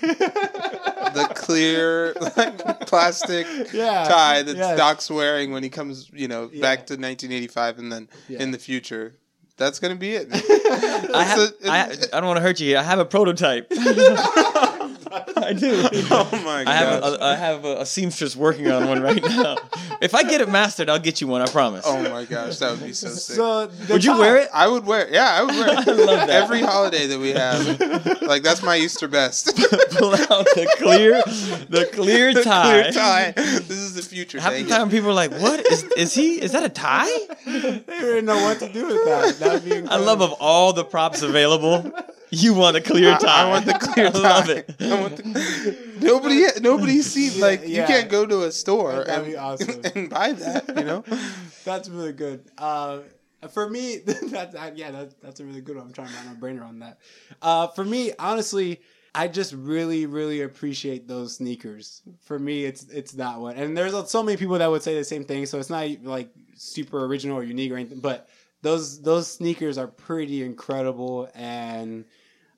[0.00, 4.76] the clear like, plastic Yeah, tie that yes.
[4.78, 6.60] Doc's wearing when he comes, you know, Yeah.
[6.62, 8.42] back to 1985 and then Yeah.
[8.42, 9.14] in the future.
[9.56, 10.28] That's going to be it.
[10.32, 12.78] I, It's have, a- I, I don't want to hurt you.
[12.78, 13.70] I have a prototype.
[15.36, 15.82] I do.
[16.10, 19.56] oh my I have a, I have a, a seamstress working on one right now.
[20.00, 21.42] If I get it mastered, I'll get you one.
[21.42, 21.84] I promise.
[21.86, 23.36] Oh my gosh, that would be so sick.
[23.36, 24.48] So Would you tie- wear it?
[24.54, 25.68] I would wear, yeah, I would wear.
[25.78, 25.88] it.
[25.88, 26.30] I love that.
[26.30, 29.54] Every holiday that we have, like that's my Easter best.
[29.98, 31.20] Pull out the clear,
[31.68, 32.80] the clear The tie.
[32.80, 33.30] Clear tie.
[33.32, 34.40] This is the future.
[34.40, 34.78] Half Dang the it.
[34.78, 36.40] time, people are like, "What is is he?
[36.40, 37.10] Is that a tie?"
[37.44, 39.38] They didn't know what to do with that.
[39.38, 41.92] That'd be I love of all the props available,
[42.30, 43.42] you want a clear I, tie.
[43.44, 44.18] I want the clear I tie.
[44.18, 44.74] love it.
[44.80, 47.82] I want the, nobody, nobody's seen like Yeah.
[47.82, 49.80] you can't go to a store That'd and, awesome.
[49.94, 50.68] and buy that.
[50.76, 51.04] You know,
[51.64, 52.44] That's really good.
[52.58, 53.00] Uh,
[53.52, 55.86] for me, that's yeah, that's that's a really good one.
[55.86, 56.98] I'm trying to wrap my brain around that.
[57.40, 58.80] Uh, for me, honestly,
[59.14, 62.02] I just really, really appreciate those sneakers.
[62.20, 63.56] For me, it's it's that one.
[63.56, 65.46] And there's so many people that would say the same thing.
[65.46, 68.00] So it's not like super original or unique or anything.
[68.00, 68.28] But
[68.60, 72.04] those those sneakers are pretty incredible, and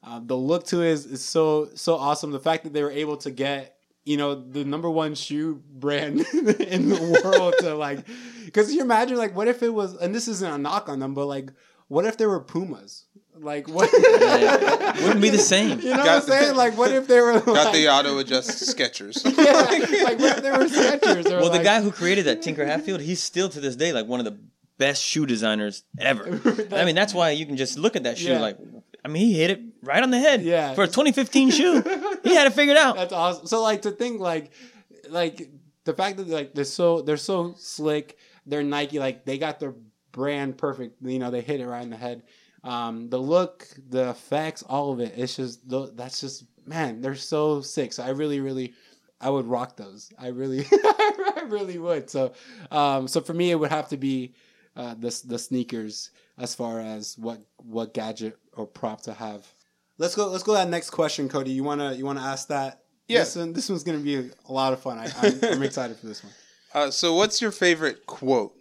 [0.02, 2.30] uh, the look to it is, is so so awesome.
[2.32, 6.20] The fact that they were able to get you know the number one shoe brand
[6.32, 8.04] in the world to like
[8.44, 11.14] because you imagine like what if it was and this isn't a knock on them
[11.14, 11.52] but like
[11.86, 13.04] what if they were pumas
[13.38, 15.78] like what Yeah, wouldn't be the same.
[15.78, 18.18] you know what i'm Got- saying like what if they were got like, the auto
[18.18, 19.22] adjust Skechers.
[19.38, 22.66] yeah, like what if they were Skechers or Well, the guy who created that, Tinker
[22.66, 24.36] Hatfield, he's still to this day like one of the
[24.78, 26.40] best shoe designers ever.
[26.74, 28.40] I mean, that's why you can just look at that shoe Yeah.
[28.40, 28.58] like,
[29.04, 30.42] I mean, he hit it right on the head.
[30.42, 30.74] Yeah.
[30.74, 31.82] For a 2015 shoe,
[32.22, 32.96] he had it figured out.
[32.96, 33.46] That's awesome.
[33.46, 34.52] So like to think like
[35.08, 35.50] like
[35.84, 38.18] the fact that like they're so they're so slick.
[38.46, 38.98] They're Nike.
[38.98, 39.74] Like they got their
[40.12, 41.02] brand perfect.
[41.02, 42.22] You know they hit it right in the head.
[42.64, 45.14] Um, the look, the effects, all of it.
[45.16, 45.60] It's just
[45.96, 47.00] that's just man.
[47.00, 47.92] They're so sick.
[47.92, 48.74] So I really really.
[49.20, 50.10] I would rock those.
[50.18, 52.10] I really, I really would.
[52.10, 52.32] So,
[52.72, 54.34] um, so for me, it would have to be
[54.74, 59.46] uh, the the sneakers as far as what what gadget or prop to have.
[59.98, 60.28] Let's go.
[60.28, 61.52] Let's go to that next question, Cody.
[61.52, 62.82] You wanna you wanna ask that?
[63.08, 63.20] Yeah.
[63.20, 64.98] This one, this one's gonna be a lot of fun.
[64.98, 66.32] I, I'm, I'm excited for this one.
[66.74, 68.54] Uh, so, what's your favorite quote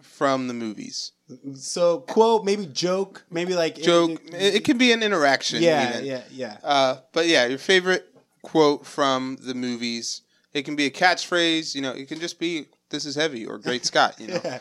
[0.00, 1.12] from the movies?
[1.54, 4.20] So, quote, maybe joke, maybe like Joke.
[4.26, 5.62] It, it could be an interaction.
[5.62, 6.04] Yeah, even.
[6.04, 6.56] yeah, yeah.
[6.62, 8.06] Uh, but yeah, your favorite
[8.42, 10.22] quote from the movies.
[10.52, 11.92] It can be a catchphrase, you know.
[11.92, 14.40] It can just be "This is heavy" or "Great Scott," you know.
[14.44, 14.58] Yeah.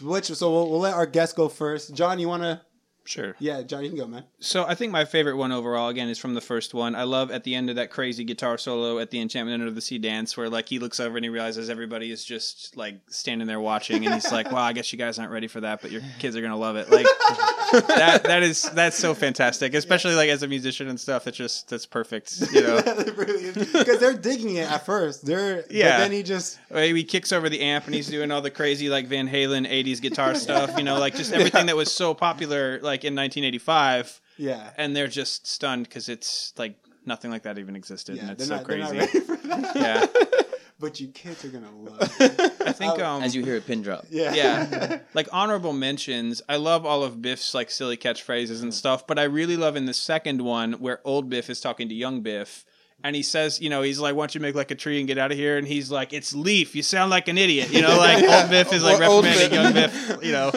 [0.00, 1.94] Which so we'll, we'll let our guest go first.
[1.94, 2.60] John, you want to?
[3.08, 3.34] Sure.
[3.38, 4.24] Yeah, John, you can go, man.
[4.38, 6.94] So I think my favorite one overall, again, is from the first one.
[6.94, 9.80] I love at the end of that crazy guitar solo at the Enchantment Under the
[9.80, 13.48] Sea dance, where like he looks over and he realizes everybody is just like standing
[13.48, 15.90] there watching, and he's like, "Well, I guess you guys aren't ready for that, but
[15.90, 17.06] your kids are gonna love it." Like
[17.72, 18.24] that.
[18.24, 21.24] That is that's so fantastic, especially like as a musician and stuff.
[21.24, 22.52] That's just that's perfect.
[22.52, 22.82] You know.
[22.82, 25.24] because they're digging it at first.
[25.24, 25.86] They're yeah.
[25.86, 25.98] Yeah.
[26.00, 29.06] then he just he kicks over the amp and he's doing all the crazy like
[29.06, 30.76] Van Halen '80s guitar stuff.
[30.76, 34.70] You know, like just everything that was so popular like in 1985, yeah.
[34.76, 36.76] and they're just stunned because it's like
[37.06, 39.18] nothing like that even existed, Yeah, and it's they're so not, they're not crazy.
[39.20, 39.76] ready for that.
[39.76, 40.06] Yeah,
[40.80, 42.52] But you kids are gonna love it.
[42.64, 44.04] I think um, As you hear a pin drop.
[44.10, 44.32] Yeah.
[44.32, 49.18] yeah like honorable mentions i love all of biff's like silly catchphrases and stuff but
[49.18, 52.64] i really love in the second one where old biff is talking to young biff
[53.04, 55.06] and he says you know he's like why don't you make like a tree and
[55.06, 57.80] get out of here and he's like it's leaf you sound like an idiot you
[57.80, 60.50] know like old biff is like Or reprimanding young biff you know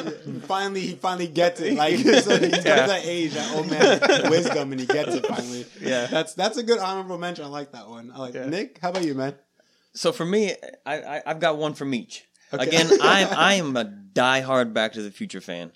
[0.47, 1.75] finally, he finally gets it.
[1.75, 2.87] Like so he's got Yeah.
[2.87, 5.65] that age, that old man wisdom, and he gets it finally.
[5.79, 6.07] Yeah.
[6.07, 7.45] That's that's a good honorable mention.
[7.45, 8.11] I like that one.
[8.13, 8.47] I like Yeah.
[8.47, 8.79] Nick.
[8.81, 9.35] How about you, man?
[9.93, 10.53] So for me,
[10.85, 12.25] I, I I've got one from each.
[12.53, 12.63] Okay.
[12.67, 15.71] Again, I'm I am a diehard Back to the Future fan.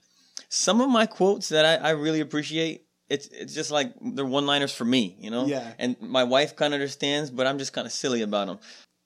[0.49, 4.45] Some of my quotes that I, I really appreciate, it's it's just like they're one
[4.45, 5.45] liners for me, you know.
[5.45, 5.73] Yeah.
[5.79, 8.59] And my wife kind of understands, but I'm just kind of silly about them.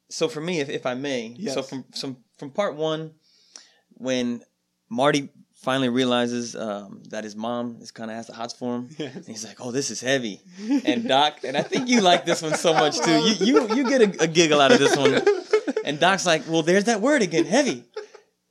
[0.09, 1.53] So for me, if if I may, Yes.
[1.53, 3.11] so from from from part one,
[3.95, 4.41] when
[4.89, 8.89] Marty finally realizes um, that his mom is kind of has the hots for him.
[8.97, 9.15] Yes.
[9.15, 10.41] And he's like, "Oh, this is heavy."
[10.85, 13.11] And Doc, and I think you like this one so much too.
[13.19, 15.21] You you you get a, a giggle out of this one.
[15.85, 17.83] And Doc's like, "Well, there's that word again, heavy."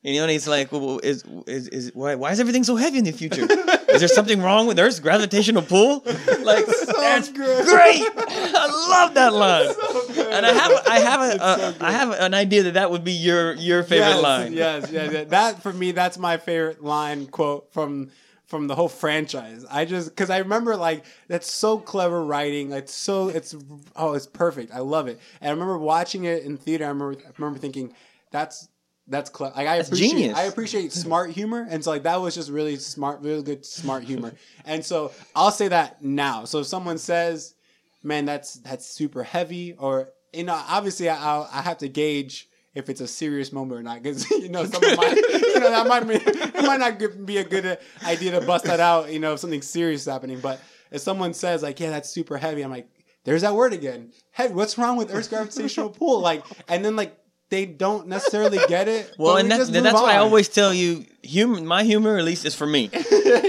[0.04, 2.76] And you know, and he's like, "Well, is is is why why is everything so
[2.76, 3.46] heavy in the future?
[3.88, 6.02] Is there something wrong with Earth's gravitational pull?"
[6.40, 7.66] Like that's good.
[7.66, 8.02] great.
[8.02, 9.74] I love that line.
[9.74, 13.04] So And I have I have a, a I have an idea that that would
[13.04, 14.52] be your your favorite yes, line.
[14.52, 15.28] Yes, yes, yes.
[15.28, 18.10] That for me, that's my favorite line quote from
[18.46, 19.66] from the whole franchise.
[19.70, 22.72] I just because I remember like that's so clever writing.
[22.72, 23.54] It's so it's
[23.96, 24.72] oh it's perfect.
[24.72, 25.20] I love it.
[25.40, 26.84] And I remember watching it in theater.
[26.84, 27.94] I remember I remember thinking
[28.30, 28.68] that's.
[29.08, 29.54] That's clever.
[29.56, 30.36] Like I appreciate, genius.
[30.36, 34.04] I appreciate smart humor, and so like that was just really smart, really good smart
[34.04, 34.32] humor.
[34.66, 36.44] And so I'll say that now.
[36.44, 37.54] So if someone says,
[38.02, 42.50] "Man, that's that's super heavy," or you know, obviously I I'll, I have to gauge
[42.74, 45.86] if it's a serious moment or not, because you know, someone might, you know, that
[45.86, 49.10] might be, it might not be a good idea to bust that out.
[49.10, 50.40] You know, if something serious is happening.
[50.40, 52.88] But if someone says like, "Yeah, that's super heavy," I'm like,
[53.24, 54.12] "There's that word again.
[54.32, 54.52] Heavy.
[54.52, 57.17] What's wrong with Earth's gravitational pull?" Like, and then like
[57.50, 59.14] they don't necessarily get it.
[59.18, 61.60] Well, and we that's just move that's why I always tell you, humor.
[61.60, 62.90] My humor, at least, is for me.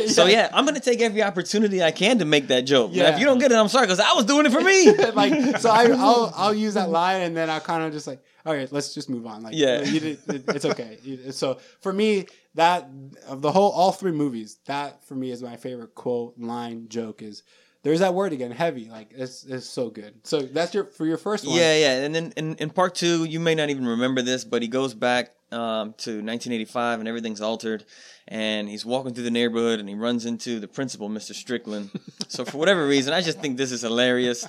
[0.09, 2.91] So yeah, I'm gonna take every opportunity I can to make that joke.
[2.93, 3.03] Yeah.
[3.03, 3.13] Yeah.
[3.13, 4.91] if you don't get it, I'm sorry, because I was doing it for me.
[5.13, 8.21] like so I, I'll I'll use that line and then I'll kind of just like
[8.45, 9.81] all right let's just move on like Yeah.
[9.83, 10.97] you it, it's okay
[11.31, 12.25] so for me
[12.55, 12.89] that
[13.27, 17.21] of the whole all three movies that for me is my favorite quote line joke
[17.21, 17.43] is
[17.83, 21.17] there's that word again heavy like it's, it's so good so that's your for your
[21.17, 22.01] first one Yeah, yeah.
[22.01, 24.93] And then in, in part two, you may not even remember this, but he goes
[24.93, 27.85] back um, to 1985 and everything's altered.
[28.27, 31.33] And he's walking through the neighborhood and he runs into the principal, Mr.
[31.33, 31.89] Strickland.
[32.27, 34.47] so for whatever reason, I just think this is hilarious.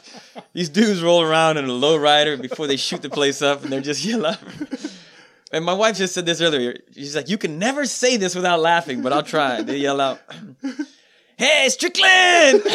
[0.53, 3.81] These dudes roll around in a lowrider before they shoot the place up and they're
[3.81, 4.37] just yelling.
[5.53, 6.77] And my wife just said this earlier.
[6.95, 10.21] She's like, "You can never say this without laughing, but I'll try." They yell out,
[11.41, 12.75] "Hey, Strickland!" and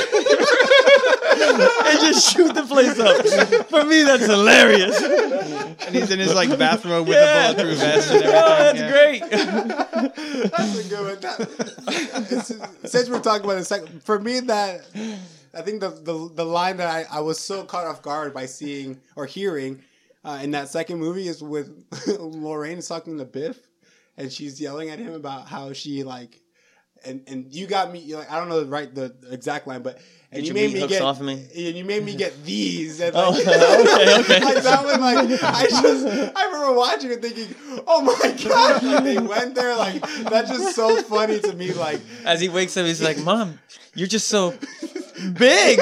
[2.02, 3.26] just shoot the place up.
[3.70, 5.02] For me, that's hilarious.
[5.02, 7.52] and he's in his like bathrobe with Yeah.
[7.52, 8.92] a bulletproof vest and everything Oh, that's yeah.
[8.92, 9.22] great.
[10.52, 11.50] that's a good one That-
[12.86, 14.82] since we're talking about the second for me that
[15.54, 18.46] I think the, the the line that I, I was so caught off guard by
[18.46, 19.82] seeing or hearing
[20.24, 21.86] uh, in that second movie is with
[22.20, 23.58] Lorraine is talking to Biff
[24.18, 26.42] and she's yelling at him about how she like
[27.06, 29.82] and and you got me you're like I don't know the right the exact line
[29.82, 30.00] but
[30.32, 31.34] and Get you made me get off of me.
[31.56, 34.40] and you made me get these and Oh, like, okay, okay.
[34.46, 37.56] like that was like I just I remember watching it thinking
[37.88, 42.42] oh my god they went there like that's just so funny to me like As
[42.42, 43.60] he wakes up, he's like, "Mom,
[43.94, 44.54] you're just so
[45.38, 45.80] big."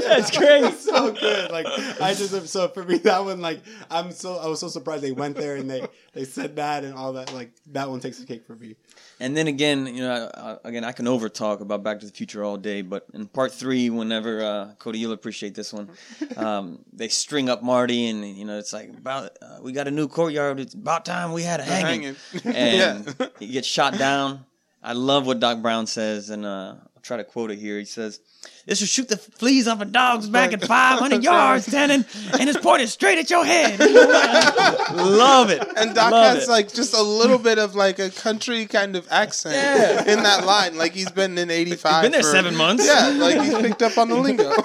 [0.00, 0.72] That's great.
[0.74, 1.50] so good.
[1.50, 1.66] Like
[2.00, 5.12] I just so for me that one like I'm so I was so surprised they
[5.12, 8.26] went there and they they said that and all that like that one takes the
[8.26, 8.76] cake for me.
[9.20, 12.42] And then again, you know, again, I can over talk about Back to the Future
[12.42, 15.90] all day, but in part three, whenever uh, Cody, you'll appreciate this one.
[16.36, 19.92] Um, they string up Marty, and you know, it's like about uh, we got a
[19.92, 20.58] new courtyard.
[20.58, 22.56] It's about time we had a hanging, hanging.
[22.56, 23.26] and Yeah.
[23.38, 24.44] he gets shot down.
[24.82, 27.78] I love what Doc Brown says, and uh, try to quote it here.
[27.78, 28.20] He says,
[28.66, 32.04] "This will shoot the fleas off a dog's back at 500 yards, Tannen,
[32.38, 33.78] and it's pointed straight at your head."
[34.94, 35.62] Love it.
[35.76, 36.50] And Doc Love has it.
[36.50, 40.12] like just a little bit of like a country kind of accent Yeah.
[40.12, 40.76] in that line.
[40.76, 41.92] Like he's been in '85.
[41.92, 42.86] He's been there for- seven months.
[42.86, 44.52] Yeah, like he's picked up on the lingo.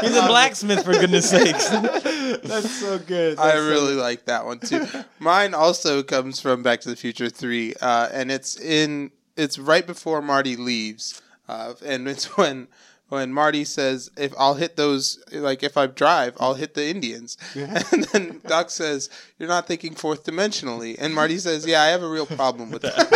[0.00, 1.68] He's a blacksmith for goodness sakes.
[1.68, 3.38] That's so good.
[3.38, 4.86] I That's so- really like that one too.
[5.18, 9.86] Mine also comes from Back to the Future Three, uh, and it's in it's right
[9.86, 12.68] before Marty leaves, uh, and it's when
[13.10, 17.36] when Marty says, "If I'll hit those, like if I drive, I'll hit the Indians,"
[17.54, 22.02] and then Doc says, "You're not thinking fourth dimensionally," and Marty says, "Yeah, I have
[22.02, 23.10] a real problem with that."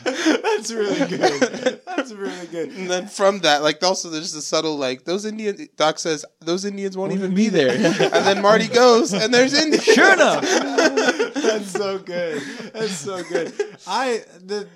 [0.04, 1.80] That's really good.
[1.86, 2.70] That's really good.
[2.70, 5.68] and then from that, like also there's the subtle like those Indians.
[5.76, 8.14] Doc says those Indians won't, even be be there, there.
[8.14, 9.84] and then Marty goes, and there's Indians.
[9.84, 10.44] sure enough.
[11.42, 12.42] That's so good.
[12.72, 13.52] That's so good.
[13.86, 14.68] I the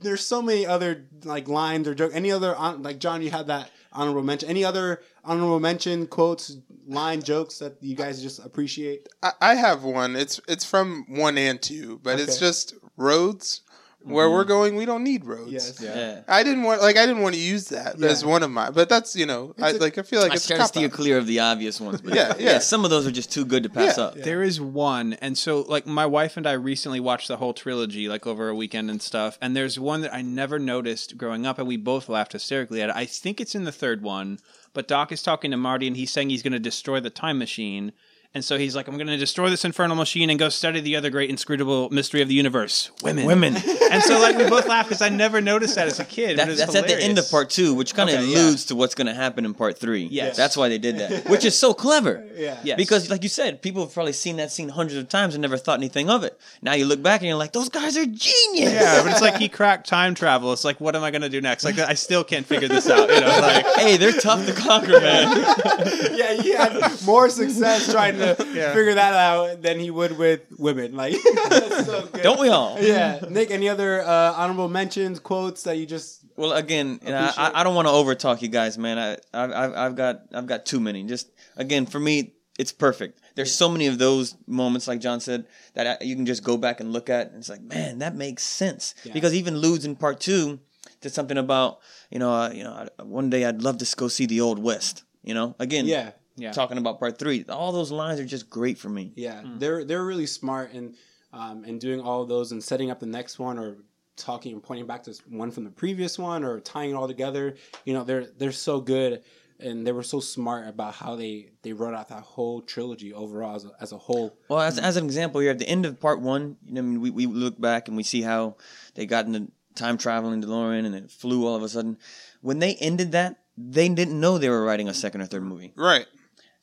[0.00, 2.12] there's so many other like lines or joke.
[2.14, 4.48] Any other hon- like John, you had that honorable mention.
[4.48, 6.56] Any other honorable mention quotes,
[6.86, 9.08] line jokes that you guys just appreciate?
[9.22, 10.16] I, I have one.
[10.16, 13.62] It's it's from one and two, but it's just roads.
[14.04, 14.48] Where we're mm-hmm.
[14.48, 15.52] going, we don't need roads.
[15.52, 15.80] Yes.
[15.80, 16.22] Yeah.
[16.28, 18.08] I didn't want like I didn't want to use that Yeah.
[18.08, 20.32] as one of my, but that's you know I It's a- like I feel like
[20.32, 20.92] I it's try to steer out.
[20.92, 22.00] clear of the obvious ones.
[22.00, 22.58] But Yeah, yeah.
[22.58, 24.04] Some of those are just too good to pass Yeah.
[24.04, 24.14] up.
[24.14, 28.08] There is one, and so like my wife and I recently watched the whole trilogy
[28.08, 29.38] like over a weekend and stuff.
[29.40, 32.90] And there's one that I never noticed growing up, and we both laughed hysterically at
[32.90, 32.96] it.
[32.96, 34.38] I think it's in the third one,
[34.72, 37.38] but Doc is talking to Marty, and he's saying he's going to destroy the time
[37.38, 37.92] machine.
[38.34, 40.96] And so he's like, I'm going to destroy this infernal machine and go study the
[40.96, 43.26] other great inscrutable mystery of the universe women.
[43.26, 43.56] Women.
[43.56, 46.38] And so, like, we both laugh because I never noticed that as a kid.
[46.38, 48.38] That, but it's that's at the end of part two, which kind of Okay, yeah.
[48.38, 50.04] alludes to what's going to happen in part three.
[50.10, 50.34] Yes.
[50.34, 52.24] That's why they did that, which is so clever.
[52.34, 52.58] Yeah.
[52.64, 52.78] Yes.
[52.78, 55.58] Because, like you said, people have probably seen that scene hundreds of times and never
[55.58, 56.40] thought anything of it.
[56.62, 58.72] Now you look back and you're like, those guys are genius.
[58.72, 60.54] Yeah, but it's like he cracked time travel.
[60.54, 61.64] It's like, what am I going to do next?
[61.64, 63.10] Like, I still can't figure this out.
[63.10, 65.36] You know, like, hey, they're tough to conquer, man.
[66.14, 68.21] yeah, he had more success trying to
[68.52, 68.74] Yeah.
[68.74, 70.94] figure that out than he would with women.
[70.94, 71.14] Like,
[71.48, 72.22] that's so good.
[72.22, 72.80] Don't we all?
[72.80, 73.50] Yeah, Nick.
[73.50, 76.20] Any other uh, honorable mentions, quotes that you just?
[76.36, 78.98] Well, again, and I, I, I don't want to overtalk you guys, man.
[78.98, 81.02] I, I've, I've, I've got, I've got too many.
[81.04, 83.20] Just again, for me, it's perfect.
[83.34, 86.56] There's so many of those moments, like John said, that I, you can just go
[86.56, 88.94] back and look at, and it's like, man, that makes sense.
[89.04, 89.12] Yeah.
[89.14, 90.60] Because even Ludes in part two
[91.00, 91.78] did something about,
[92.10, 95.04] you know, uh, you know, one day I'd love to go see the Old West.
[95.22, 96.52] You know, again, Yeah, Yeah.
[96.52, 97.44] talking about part three.
[97.48, 99.12] All those lines are just great for me.
[99.16, 99.42] yeah.
[99.58, 100.94] They're they're really smart and
[101.32, 103.78] um, in doing all of those and setting up the next one or
[104.16, 107.56] talking and pointing back to one from the previous one or tying it all together.
[107.84, 109.22] You know, they're they're so good.
[109.60, 113.54] And they were so smart about how they, they wrote out that whole trilogy overall
[113.54, 114.36] as a, as a whole.
[114.48, 116.82] Well, as, as an example here, at the end of part one, you know, I
[116.82, 118.56] mean, we, we look back and we see how
[118.96, 121.96] they got in the time traveling DeLorean and it flew all of a sudden.
[122.40, 125.72] When they ended that, they didn't know they were writing a second or third movie.
[125.76, 126.06] Right.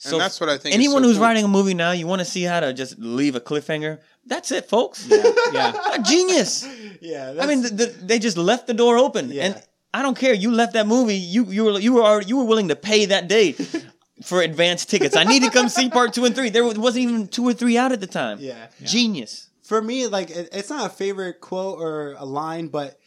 [0.01, 0.73] So and that's what I think.
[0.73, 1.25] Anyone so who's cool.
[1.27, 3.99] writing a movie now, you want to see how to just leave a cliffhanger.
[4.25, 5.07] That's it, folks.
[5.51, 5.73] yeah.
[5.93, 6.67] A genius.
[7.01, 9.45] Yeah, I mean, the, the, they just left the door open, Yeah.
[9.45, 10.33] and I don't care.
[10.33, 11.15] You left that movie.
[11.15, 13.53] You you were you were already, you were willing to pay that day
[14.23, 15.15] for advance tickets.
[15.15, 16.49] I need to come see part two and three.
[16.49, 18.37] There wasn't even two or three out at the time.
[18.41, 18.67] yeah.
[18.83, 19.49] Genius.
[19.63, 22.99] for me, like it, it's not a favorite quote or a line, but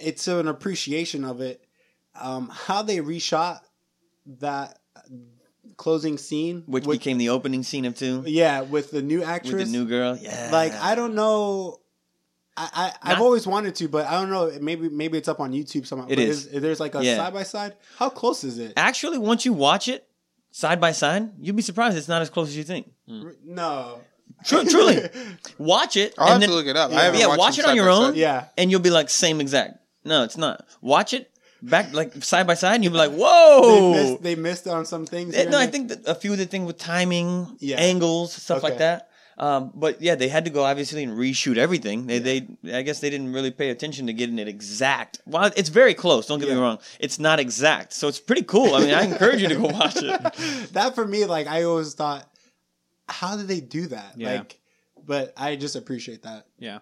[0.00, 1.64] it's an appreciation of it.
[2.20, 3.60] Um, how they reshot
[4.40, 4.78] that
[5.78, 9.54] closing scene, which with, became the opening scene of two yeah, with the new actress.
[9.54, 10.18] with the new girl.
[10.20, 11.80] Yeah, like I don't know.
[12.56, 14.52] I, I I've Not- always wanted to, but I don't know.
[14.60, 16.06] Maybe maybe it's up on YouTube somehow.
[16.08, 16.50] It but is.
[16.50, 17.74] there's like a side by side.
[17.96, 18.74] How close is it?
[18.76, 20.06] Actually, once you watch it
[20.50, 22.90] side by side, you'd be surprised it's not as close as you think.
[23.08, 23.30] Hmm.
[23.44, 24.00] No.
[24.44, 25.08] True, truly,
[25.58, 26.14] watch it.
[26.18, 26.90] I'll and have then- to look it up.
[26.92, 26.98] Yeah.
[27.00, 28.10] I Yeah, watch it on your own.
[28.10, 28.16] side.
[28.16, 28.44] Yeah.
[28.58, 29.78] and you'll be like, same exact.
[30.04, 30.64] No, it's not.
[30.80, 31.30] Watch it
[31.62, 33.92] back like side by side, and you'd be like, whoa.
[33.92, 35.34] They missed, they missed on some things.
[35.46, 37.76] No, I think that a few of the things with timing, Yeah.
[37.78, 39.04] angles, stuff like that.
[39.38, 42.08] Um, but yeah, they had to go obviously and reshoot everything.
[42.08, 45.20] They, they, I guess they didn't really pay attention to getting it exact.
[45.26, 46.26] Well, it's very close.
[46.26, 46.78] Don't get me wrong.
[46.98, 48.74] It's not exact, so it's pretty cool.
[48.74, 50.32] I mean, I encourage you to go watch it.
[50.72, 52.28] that for me, like I always thought,
[53.08, 54.14] how did they do that?
[54.16, 54.32] Yeah.
[54.38, 54.58] Like,
[55.06, 56.46] but I just appreciate that.
[56.58, 56.80] Yeah.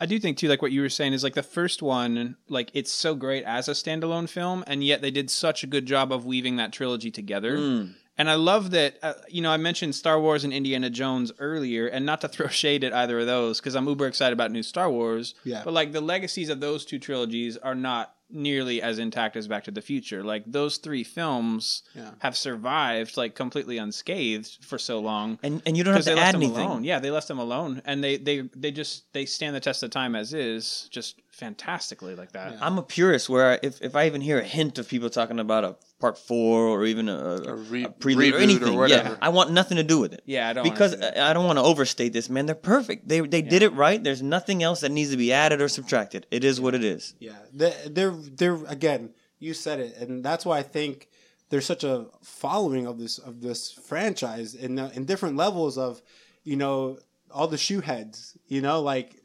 [0.00, 2.70] I do think too, like what you were saying is like the first one, like
[2.74, 6.12] it's so great as a standalone film, and yet they did such a good job
[6.12, 7.56] of weaving that trilogy together.
[7.56, 7.94] Mm.
[8.18, 11.86] And I love that, uh, you know, I mentioned Star Wars and Indiana Jones earlier,
[11.86, 14.64] and not to throw shade at either of those, because I'm uber excited about new
[14.64, 15.34] Star Wars.
[15.44, 15.62] Yeah.
[15.64, 19.64] But like the legacies of those two trilogies are not nearly as intact as Back
[19.64, 20.22] to the Future.
[20.22, 22.10] Like those three films Yeah.
[22.20, 25.38] have survived like completely unscathed for so long.
[25.42, 26.66] And and you don't have to they add left them anything.
[26.66, 26.84] alone.
[26.84, 29.90] Yeah, they left them alone, and they they they just they stand the test of
[29.90, 32.52] time as is, just fantastically like that.
[32.52, 32.58] Yeah.
[32.60, 35.38] I'm a purist where I, if if I even hear a hint of people talking
[35.38, 38.84] about a part four or even a, a, A re- a prelude reboot or or
[38.84, 39.16] anything, yeah.
[39.22, 40.22] I want nothing to do with it.
[40.26, 40.94] Yeah, I don't wanna because.
[41.00, 42.46] I I don't want to overstate this, man.
[42.46, 43.08] They're perfect.
[43.08, 44.02] They they did it right.
[44.02, 46.26] There's nothing else that needs to be added or subtracted.
[46.30, 47.14] It is what it is.
[47.20, 49.10] Yeah, they're, they're they're again.
[49.38, 51.08] You said it, and that's why I think
[51.50, 56.02] there's such a following of this of this franchise in the, in different levels of,
[56.42, 56.98] you know,
[57.30, 58.36] all the shoe heads.
[58.48, 59.17] You know, like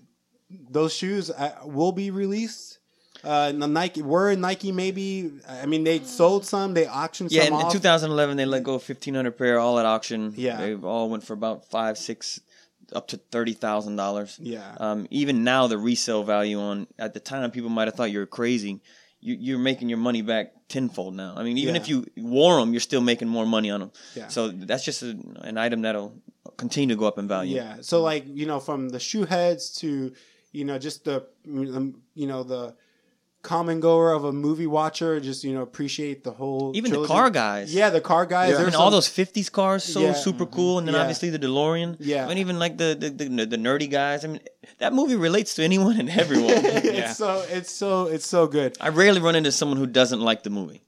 [0.50, 2.80] those shoes uh, will be released.
[3.24, 5.32] Uh, the Nike were Nike maybe.
[5.48, 6.74] I mean, they sold some.
[6.74, 7.72] They auctioned Yeah, some in, in off.
[7.72, 10.34] 2011 they let go of 1,500 pair all at auction.
[10.36, 10.58] Yeah.
[10.58, 12.42] they all went for about five, six,
[12.92, 14.38] up to thirty thousand dollars.
[14.42, 18.12] yeah, Um, even now, the resale value on at the time people might have thought
[18.12, 18.82] you were crazy.
[19.22, 21.34] You, you're making your money back tenfold now.
[21.38, 21.82] I mean, even Yeah.
[21.82, 23.92] if you wore them, you're still making more money on them.
[24.16, 24.28] Yeah.
[24.28, 26.14] So that's just a, an item that'll
[26.58, 27.56] continue to go up in value.
[27.56, 27.78] Yeah.
[27.82, 30.12] So like you know from the shoe heads to
[30.54, 32.74] you know just the um, you know the
[33.42, 37.30] common goer of a movie watcher just you know appreciate the whole Even the car
[37.30, 37.76] guys.
[37.76, 38.52] Yeah, the car guys.
[38.52, 38.58] Yeah.
[38.60, 40.14] There's mean, all those '50s cars, so Yeah.
[40.14, 41.02] super cool, and then Yeah.
[41.02, 41.98] obviously the DeLorean.
[42.00, 42.24] Yeah.
[42.26, 44.24] I mean, even like the the, the the nerdy guys.
[44.24, 44.40] I mean,
[44.78, 46.52] that movie relates to anyone and everyone.
[46.64, 48.78] it's so it's so it's so good.
[48.80, 50.82] I rarely run into someone who doesn't like the movie.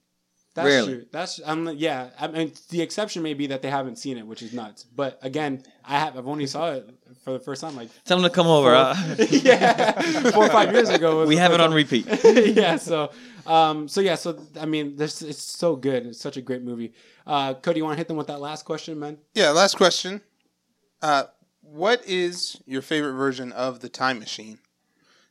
[0.56, 0.92] That's Rarely.
[0.94, 1.06] true.
[1.12, 2.08] That's um yeah.
[2.18, 4.84] I mean the exception may be that they haven't seen it, which is nuts.
[4.84, 6.88] But again, I have I've only saw it
[7.22, 8.74] for the first time like Tell them to come over.
[8.74, 8.96] uh,
[9.30, 10.00] yeah
[10.30, 11.26] four or five years ago.
[11.26, 11.76] we have it on time.
[11.76, 12.06] repeat.
[12.56, 12.76] yeah.
[12.76, 13.10] So,
[13.46, 14.14] um, so yeah.
[14.14, 16.06] So I mean, this it's so good.
[16.06, 16.94] It's such a great movie.
[17.26, 19.18] Uh, Cody, you want to hit them with that last question, man?
[19.34, 20.22] Yeah, last question.
[21.02, 21.24] Uh,
[21.60, 24.58] what is your favorite version of the time machine?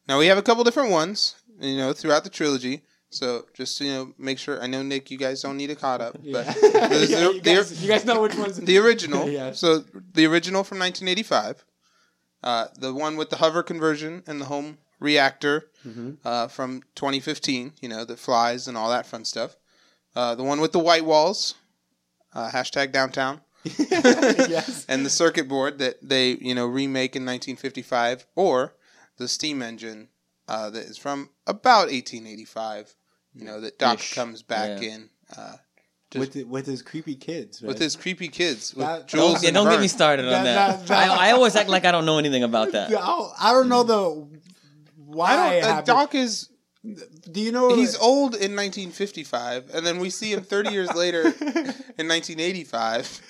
[0.07, 2.83] Now we have a couple different ones, you know, throughout the trilogy.
[3.15, 4.61] So just you know, make sure.
[4.61, 7.33] I know Nick, you guys don't need a caught up, but Yeah, there's Yeah, the,
[7.35, 9.27] you, guys, you guys know which one's the original.
[9.39, 9.51] Yeah.
[9.53, 11.63] So the original from 1985,
[12.43, 16.17] uh, the one with the hover conversion and the home reactor Mhm.
[16.25, 17.73] uh, from 2015.
[17.81, 19.55] You know, that flies and all that fun stuff.
[20.15, 21.55] Uh, the one with the white walls,
[22.33, 23.41] uh, hashtag downtown
[23.79, 24.85] yes.
[24.87, 28.73] and the circuit board that they you know remake in 1955 or
[29.17, 30.09] the steam engine
[30.47, 32.95] uh, that is from about 1885
[33.35, 34.13] you know that doc Ish.
[34.13, 34.89] comes back Yeah.
[34.95, 35.53] in uh,
[36.11, 37.67] just With the, with his creepy kids, right?
[37.67, 40.31] with his creepy kids with That- Jules Don't, yeah, and don't get me started on
[40.31, 40.79] That- that.
[40.79, 42.89] that- that- I, I always act like I don't know anything about that.
[43.39, 44.27] I don't, know the
[44.97, 45.33] why.
[45.35, 46.49] I don't, uh, doc is
[47.31, 51.21] Do you know he's old in 1955 and then we see him 30 years later
[51.97, 53.21] in 1985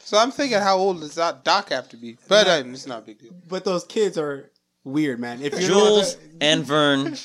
[0.00, 2.98] so i'm thinking how old does that doc have to be but uh, it's not
[2.98, 4.50] a big deal but those kids are
[4.82, 5.42] weird, man.
[5.42, 7.16] If you Jules know and Vern,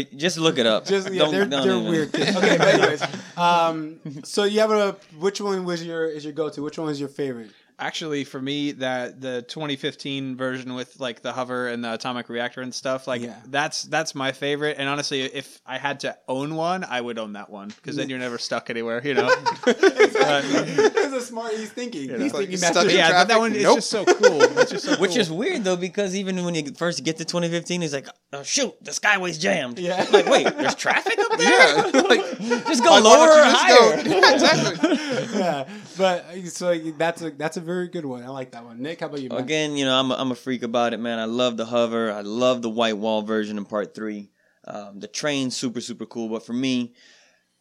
[0.00, 0.86] it, just look it up.
[0.86, 2.36] Just yeah, Don't- they're, don't they're even- weird kids.
[2.36, 3.02] Okay, but anyways,
[3.36, 6.62] um, so you have a which one was your is your go to?
[6.62, 7.50] Which one was your favorite?
[7.80, 12.60] Actually, for me, that the 2015 version with like the hover and the atomic reactor
[12.60, 13.36] and stuff, like Yeah.
[13.46, 14.74] that's that's my favorite.
[14.80, 18.08] And honestly, if I had to own one, I would own that one because then
[18.10, 19.30] you're never stuck anywhere, you know.
[19.66, 21.52] It's a smart.
[21.54, 22.08] He's thinking.
[22.20, 22.96] He's Like, thinking stuck in it.
[22.96, 23.76] yeah, but that one is Nope.
[23.78, 24.40] just so cool.
[24.64, 25.20] Just so Which cool.
[25.20, 28.74] is weird though, because even when you first get to 2015, he's like, oh, "Shoot,
[28.84, 30.06] the skyway's jammed." Yeah.
[30.10, 31.48] Like, wait, there's traffic up there.
[31.94, 34.02] yeah like Just go why lower or just higher.
[34.02, 38.22] go- Yeah, exactly yeah, but so that's a that's a very good one.
[38.22, 38.80] I like that one.
[38.82, 39.28] Nick, how about you?
[39.28, 39.38] Man?
[39.38, 41.18] Again, you know, I'm a, I'm a freak about it, man.
[41.18, 42.12] I love the hover.
[42.12, 44.30] I love the white wall version in part three.
[44.66, 46.28] Um, the train's super, super cool.
[46.28, 46.94] But for me,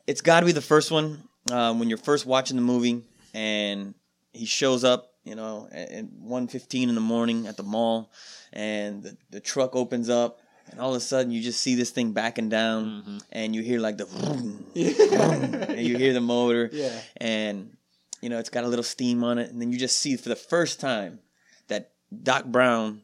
[0.05, 3.03] it's got to be the first one um, when you're first watching the movie
[3.33, 3.93] and
[4.33, 8.11] he shows up, you know, at, at 1.15 in the morning at the mall
[8.53, 10.39] and the, the truck opens up.
[10.71, 13.17] And all of a sudden, you just see this thing backing down, mm-hmm.
[13.31, 16.99] and you hear like the, vroom, and you hear the motor, Yeah.
[17.17, 17.75] and
[18.21, 20.29] you know it's got a little steam on it, and then you just see for
[20.29, 21.19] the first time
[21.67, 21.91] that
[22.23, 23.01] Doc Brown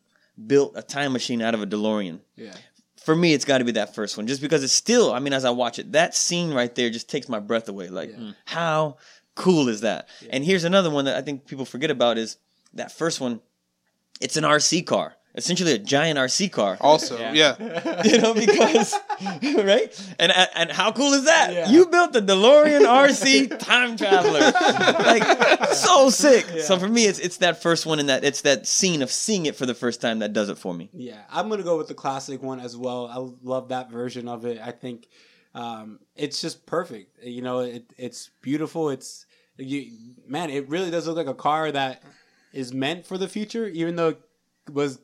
[0.47, 2.19] built a time machine out of a DeLorean.
[2.35, 2.53] Yeah.
[2.97, 5.11] For me, it's got to be that first one, just because it's still.
[5.13, 7.89] I mean, as I watch it, that scene right there just takes my breath away.
[7.89, 8.17] Like, Yeah.
[8.17, 8.35] Mm.
[8.45, 8.97] how
[9.35, 10.07] cool is that?
[10.29, 12.37] And here's another one that I think people forget about is
[12.73, 13.41] that first one.
[14.21, 16.77] It's an RC car, essentially a giant RC car.
[16.79, 17.33] also Yeah.
[17.59, 18.93] yeah you know, because
[19.57, 21.53] right, and and how cool is that?
[21.53, 21.69] Yeah.
[21.69, 24.51] You built the DeLorean RC time traveler,
[25.03, 26.45] like so sick.
[26.61, 29.45] So for me, it's it's that first one and that it's that scene of seeing
[29.45, 30.89] it for the first time that does it for me.
[30.93, 33.07] Yeah, I'm gonna go with the classic one as well.
[33.07, 33.17] I
[33.47, 34.59] love that version of it.
[34.63, 35.07] I think
[35.55, 37.23] um, it's just perfect.
[37.23, 38.89] You know, it, it's beautiful.
[38.89, 39.25] It's
[39.57, 39.91] you,
[40.27, 40.49] man.
[40.49, 42.03] It really does look like a car that
[42.53, 44.19] is meant for the future, even though it
[44.71, 45.03] was kind,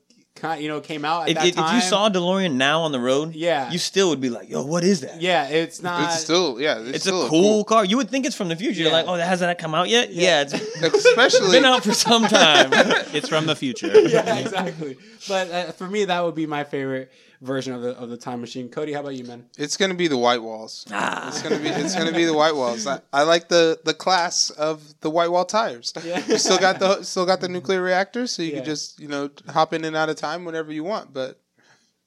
[0.58, 3.00] you know, came out at If, that if, if you saw DeLorean now on the
[3.00, 3.70] road, Yeah.
[3.72, 6.04] you still would be like, "Yo, what is that?" yeah, it's not.
[6.14, 6.80] It's still yeah.
[6.80, 7.84] It's, It's still a cool car.
[7.84, 8.82] You would think it's from the future.
[8.82, 10.46] You're like, "Oh, that hasn't that come out yet?" Yeah.
[10.48, 12.72] Yeah, it's especially been out for some time.
[13.14, 13.88] It's from the future.
[14.08, 14.98] yeah, exactly.
[15.28, 17.12] But uh, for me, that would be my favorite
[17.42, 18.70] version of the of the time machine.
[18.70, 19.46] Cody, how about you, man?
[19.58, 20.86] It's gonna be the white walls.
[20.92, 21.28] Ah.
[21.30, 22.86] It's gonna be it's gonna be the white walls.
[22.88, 25.94] I, I like the the class of the white wall tires.
[26.04, 26.22] Yeah.
[26.28, 28.56] You still got the still got the nuclear reactor, so you Yeah.
[28.58, 31.14] can just you know hop in and out of time whenever you want.
[31.14, 31.40] But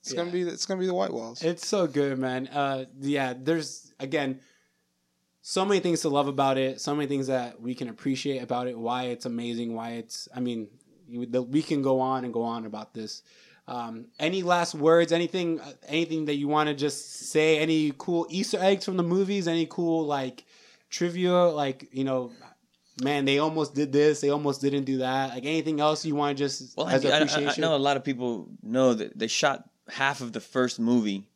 [0.00, 1.42] it's gonna be it's gonna be the white walls.
[1.42, 2.48] It's so good, man.
[2.48, 4.40] Uh, yeah, there's again
[5.40, 6.80] so many things to love about it.
[6.80, 8.78] So many things that we can appreciate about it.
[8.78, 9.74] Why it's amazing.
[9.74, 10.28] Why it's.
[10.34, 10.68] I mean,
[11.08, 13.22] you, the, we can go on and go on about this.
[13.68, 15.12] Um, any last words?
[15.12, 15.60] Anything?
[15.60, 17.58] uh, Anything that you want to just say?
[17.58, 19.46] Any cool Easter eggs from the movies?
[19.48, 20.44] Any cool like
[20.90, 21.32] trivia?
[21.46, 22.32] Like you know.
[23.02, 24.20] Man, they almost did this.
[24.20, 25.30] They almost didn't do that.
[25.30, 27.78] Like anything else you want to just Well, I, as I- I- I know a
[27.78, 31.26] lot of people know that they shot half of the first movie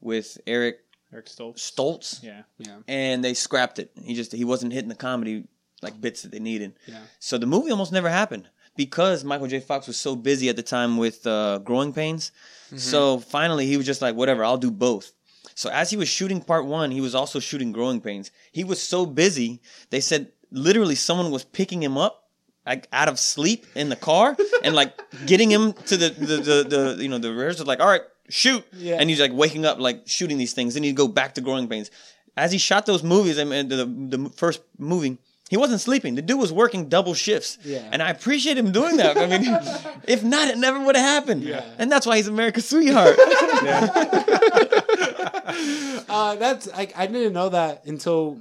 [0.00, 0.78] with Eric
[1.12, 1.58] Eric Stoltz.
[1.58, 2.42] Stoltz, Yeah.
[2.58, 3.90] Yeah, and they scrapped it.
[4.02, 5.44] He just he wasn't hitting the comedy
[5.82, 6.72] like bits that they needed.
[6.86, 9.60] yeah, So the movie almost never happened because Michael J.
[9.60, 12.32] Fox was so busy at the time with uh, Growing Pains.
[12.76, 15.12] So finally, he was just like, whatever, I'll do both.
[15.54, 18.30] So as he was shooting part one, he was also shooting Growing Pains.
[18.52, 19.60] He was so busy,
[19.90, 22.24] they said literally someone was picking him up
[22.66, 24.92] like out of sleep in the car and like
[25.26, 28.64] getting him to the the, the, the you know the rehearsal like all right shoot
[28.72, 28.96] Yeah.
[29.00, 31.68] and he's like waking up like shooting these things then he'd go back to growing
[31.68, 31.90] pains
[32.36, 33.84] as he shot those movies I mean, the,
[34.16, 35.18] the first movie
[35.50, 37.88] he wasn't sleeping the dude was working double shifts Yeah.
[37.92, 39.44] and i appreciate him doing that i mean
[40.08, 41.64] if not it never would have happened Yeah.
[41.78, 43.16] and that's why he's america's sweetheart
[46.08, 48.40] uh, that's I, I didn't know that until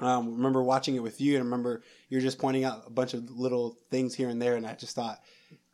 [0.00, 3.30] um, remember watching it with you and remember you're just pointing out a bunch of
[3.30, 5.20] little things here and there and I just thought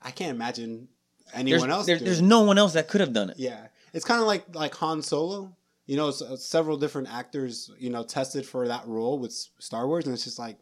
[0.02, 0.88] I can't imagine
[1.34, 1.86] there's, anyone else.
[1.86, 2.24] there- there's it.
[2.24, 5.02] no one else that could have done it yeah, it's kind of like like Han
[5.02, 5.54] Solo.
[5.88, 9.50] You know, s- uh, several different actors you know tested for that role with S-
[9.58, 10.58] Star Wars, and it's just like.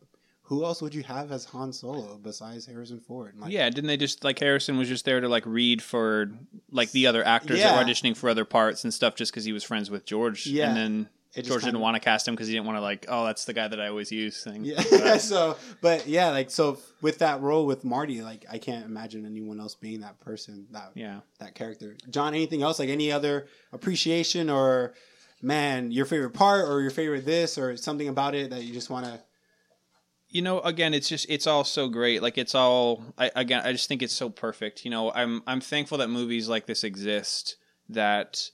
[0.48, 3.34] Who else would you have as Han Solo besides Harrison Ford?
[3.36, 6.30] Like, Yeah, didn't they just like Harrison was just there to like read for
[6.70, 7.72] like the other actors Yeah.
[7.72, 10.46] that were auditioning for other parts and stuff just because he was friends with George.
[10.46, 10.68] Yeah.
[10.68, 11.08] and then
[11.42, 13.54] George didn't want to cast him because he didn't want to like, oh, that's the
[13.54, 14.64] guy that I always use thing.
[14.64, 14.80] Yeah.
[14.92, 19.26] Uh, so, but yeah, like so with that role with Marty, like I can't imagine
[19.26, 20.68] anyone else being that person.
[20.70, 21.22] That yeah.
[21.40, 21.96] that character.
[22.08, 22.78] John, anything else?
[22.78, 24.94] Like any other appreciation or
[25.42, 28.90] man, your favorite part or your favorite this or something about it that you just
[28.90, 29.20] want to.
[30.28, 33.70] you know again it's just it's all so great like it's all I, again i
[33.72, 37.56] just think it's so perfect you know i'm i'm thankful that movies like this exist
[37.90, 38.50] that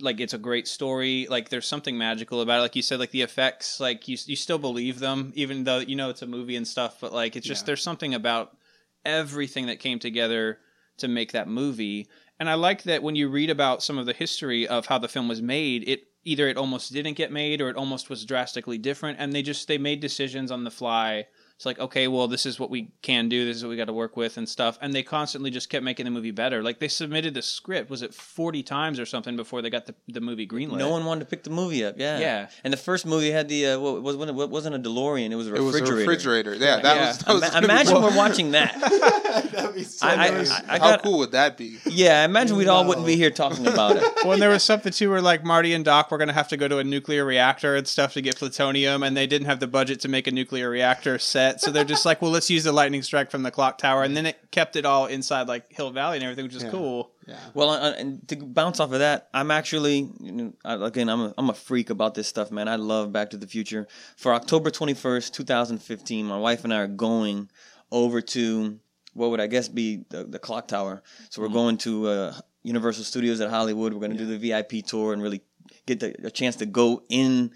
[0.00, 3.12] like it's a great story like there's something magical about it like you said like
[3.12, 6.56] the effects like you, you still believe them even though you know it's a movie
[6.56, 7.66] and stuff but like it's just Yeah.
[7.66, 8.56] there's something about
[9.04, 10.58] everything that came together
[10.98, 12.08] to make that movie
[12.40, 15.08] and i like that when you read about some of the history of how the
[15.08, 18.78] film was made it either it almost didn't get made or it almost was drastically
[18.78, 21.26] different and they just they made decisions on the fly
[21.56, 23.84] it's like okay well this is what we can do this is what we got
[23.86, 26.78] to work with and stuff and they constantly just kept making the movie better like
[26.78, 30.20] they submitted the script was it 40 times or something before they got the, the
[30.20, 32.48] movie greenlit no one wanted to pick the movie up yeah Yeah.
[32.64, 35.46] and the first movie had the uh, what was it wasn't a delorean it was
[35.48, 36.54] a refrigerator It was a refrigerator refrigerator.
[36.64, 37.06] Yeah, that Yeah.
[37.08, 37.18] was.
[37.18, 38.02] That was Ima- imagine cool.
[38.02, 38.78] we're watching that
[39.52, 40.50] That'd be so I- I- nice.
[40.50, 41.78] I- I How got- cool would that be?
[41.86, 44.02] Yeah, I imagine we'd all wouldn't be here talking about it.
[44.24, 46.48] well, and there was something too where like Marty and Doc were going to have
[46.48, 49.60] to go to a nuclear reactor and stuff to get plutonium, and they didn't have
[49.60, 52.64] the budget to make a nuclear reactor set, so they're just like, well, let's use
[52.64, 55.72] the lightning strike from the clock tower, and then it kept it all inside like
[55.72, 56.70] Hill Valley and everything, which is Yeah.
[56.70, 57.12] cool.
[57.26, 57.36] yeah.
[57.54, 61.34] Well, uh, and to bounce off of that, I'm actually, you know, again, I'm a,
[61.38, 62.68] I'm a freak about this stuff, man.
[62.68, 63.86] I love Back to the Future.
[64.16, 67.50] For October 21st, 2015, my wife and I are going
[67.90, 68.78] over to
[69.14, 71.02] what would I guess be the, the clock tower.
[71.30, 73.92] So we're going to uh, Universal Studios at Hollywood.
[73.92, 75.42] We're going to do the VIP tour and really
[75.86, 77.52] get the, a chance to go in.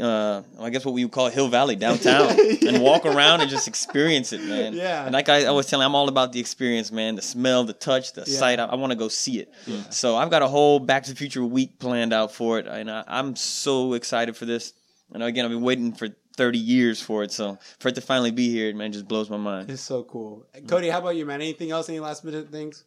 [0.00, 2.36] Uh, I guess what we would call Hill Valley downtown,
[2.66, 4.74] and walk around and just experience it, man.
[4.74, 5.04] Yeah.
[5.04, 7.14] And like I, I was telling, I'm all about the experience, man.
[7.16, 8.38] The smell, the touch, the Yeah.
[8.38, 8.60] sight.
[8.60, 9.50] I, I want to go see it.
[9.66, 9.80] Yeah.
[9.88, 12.90] So I've got a whole Back to the Future week planned out for it, and
[12.90, 14.74] I, I'm so excited for this.
[15.14, 18.32] And again, I've been waiting for 30 years for it, so for it to finally
[18.32, 19.70] be here, man, just blows my mind.
[19.70, 20.44] It's so cool.
[20.68, 21.40] Cody, how about you, man?
[21.40, 21.88] Anything else?
[21.88, 22.84] Any last minute things?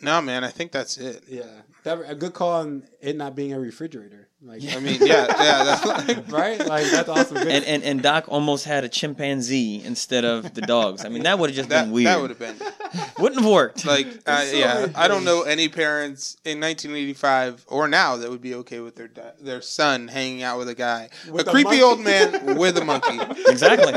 [0.00, 0.44] No, man.
[0.44, 1.24] I think that's it.
[1.28, 1.42] Yeah,
[1.82, 4.28] that, a good call on it not being a refrigerator.
[4.40, 5.64] Like, I mean, yeah, yeah.
[5.64, 6.64] That's like, right?
[6.64, 7.38] Like that's awesome.
[7.38, 11.04] And, and and Doc almost had a chimpanzee instead of the dogs.
[11.04, 12.06] I mean, that would have just that been weird.
[12.06, 12.54] that would have been
[13.18, 13.84] Wouldn't have worked.
[13.84, 14.74] like, uh, so yeah.
[14.82, 18.94] many I don't know any parents in 1985 or now that would be okay with
[18.94, 21.82] their da- their son hanging out with a guy, With a a creepy monkey.
[21.82, 23.18] old man with a monkey.
[23.50, 23.92] exactly.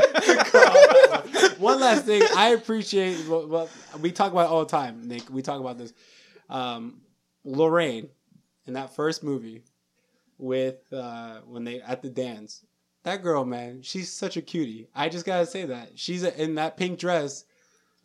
[1.58, 3.70] One last thing, I appreciate what, what
[4.00, 5.30] we talk about it all the time, Nick.
[5.30, 5.92] We talk about this.
[6.50, 7.02] Um,
[7.44, 8.08] Lorraine
[8.66, 9.62] in that first movie
[10.42, 12.64] with uh, when they at the dance.
[13.04, 14.88] That girl, man, she's such a cutie.
[14.94, 17.44] I just gotta say that she's a, in that pink dress.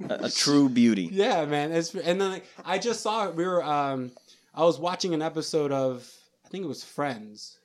[0.09, 1.09] A, a true beauty.
[1.11, 1.71] Yeah, man.
[1.71, 3.35] It's, and then like, I just saw it.
[3.35, 3.63] We were.
[3.63, 4.11] Um,
[4.55, 6.09] I was watching an episode of
[6.45, 7.59] I think it was Friends,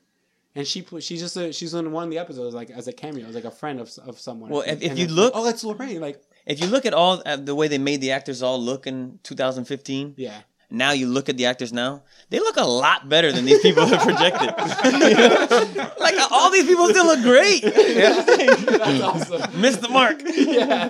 [0.54, 2.92] and she put she's just a, she's in one of the episodes like as a
[2.92, 4.50] cameo, as like a friend of of someone.
[4.50, 6.00] Well, if- if you look- like, oh, that's Lorraine.
[6.00, 8.86] Like, If you look at all at the way they made the actors all look
[8.86, 10.40] in 2015, yeah,
[10.72, 13.84] now you look at the actors now, they look a lot better than these people
[13.84, 14.48] have projected.
[16.00, 17.62] like all these people still look great.
[17.62, 19.60] that's awesome.
[19.60, 20.22] Missed the mark.
[20.34, 20.88] yeah.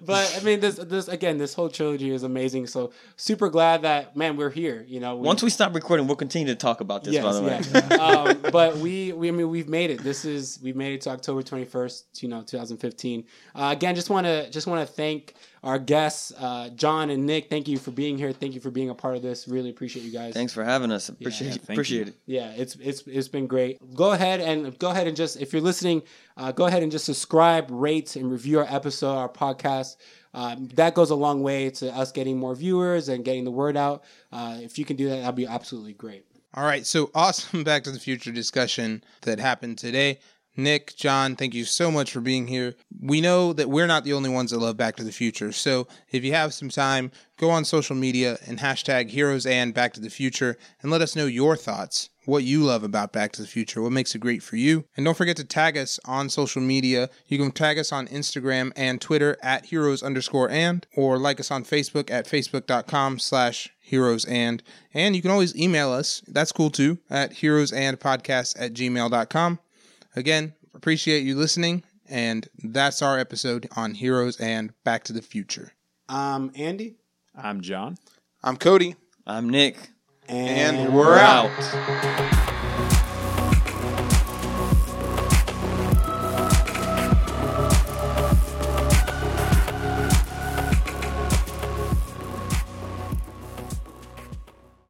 [0.00, 2.66] But I mean, this this again, this whole trilogy is amazing.
[2.66, 4.84] So super glad that man, we're here.
[4.86, 7.18] You know, we, Once we stop recording, we'll continue to talk about this.
[7.18, 7.90] by the way, yes.
[7.98, 10.00] um, but we, we, I mean, we've made it.
[10.02, 13.24] This is we've made it to October twenty first, you know, two thousand fifteen.
[13.54, 15.34] Uh, again, just want to just want to thank
[15.64, 17.48] our guests, uh, John and Nick.
[17.48, 18.32] Thank you for being here.
[18.32, 19.48] Thank you for being a part of this.
[19.48, 20.34] Really appreciate you guys.
[20.34, 21.08] thanks for having us.
[21.08, 22.12] Appreciate thank appreciate you.
[22.12, 22.18] it.
[22.26, 23.78] Yeah, it's it's it's been great.
[23.94, 26.02] Go ahead and go ahead and just if you're listening,
[26.36, 29.96] uh, go ahead and just subscribe, rate, and review our episode, our podcast.
[30.34, 33.76] Um, that goes a long way to us getting more viewers and getting the word
[33.76, 34.04] out.
[34.32, 36.26] Uh, if you can do that, that'd be absolutely great.
[36.56, 40.20] All right, so awesome Back to the Future discussion that happened today.
[40.56, 42.74] Nick, John, thank you so much for being here.
[43.00, 45.50] We know that we're not the only ones that love Back to the Future.
[45.50, 49.94] So if you have some time, go on social media and hashtag Heroes and Back
[49.94, 53.42] to the Future and let us know your thoughts, what you love about Back to
[53.42, 54.84] the Future, what makes it great for you.
[54.96, 57.10] And don't forget to tag us on social media.
[57.26, 61.50] You can tag us on Instagram and Twitter at heroes underscore and, or like us
[61.50, 64.62] on Facebook at facebook.com slash heroes and.
[64.92, 66.22] And you can always email us.
[66.28, 69.58] That's cool too at heroes and podcast at gmail.com.
[70.16, 71.82] Again, appreciate you listening.
[72.08, 75.72] And that's our episode on Heroes and Back to the Future.
[76.08, 76.96] I'm Andy,
[77.34, 77.96] I'm John.
[78.42, 78.94] I'm Cody.
[79.26, 79.90] I'm Nick.
[80.28, 81.50] And we're out.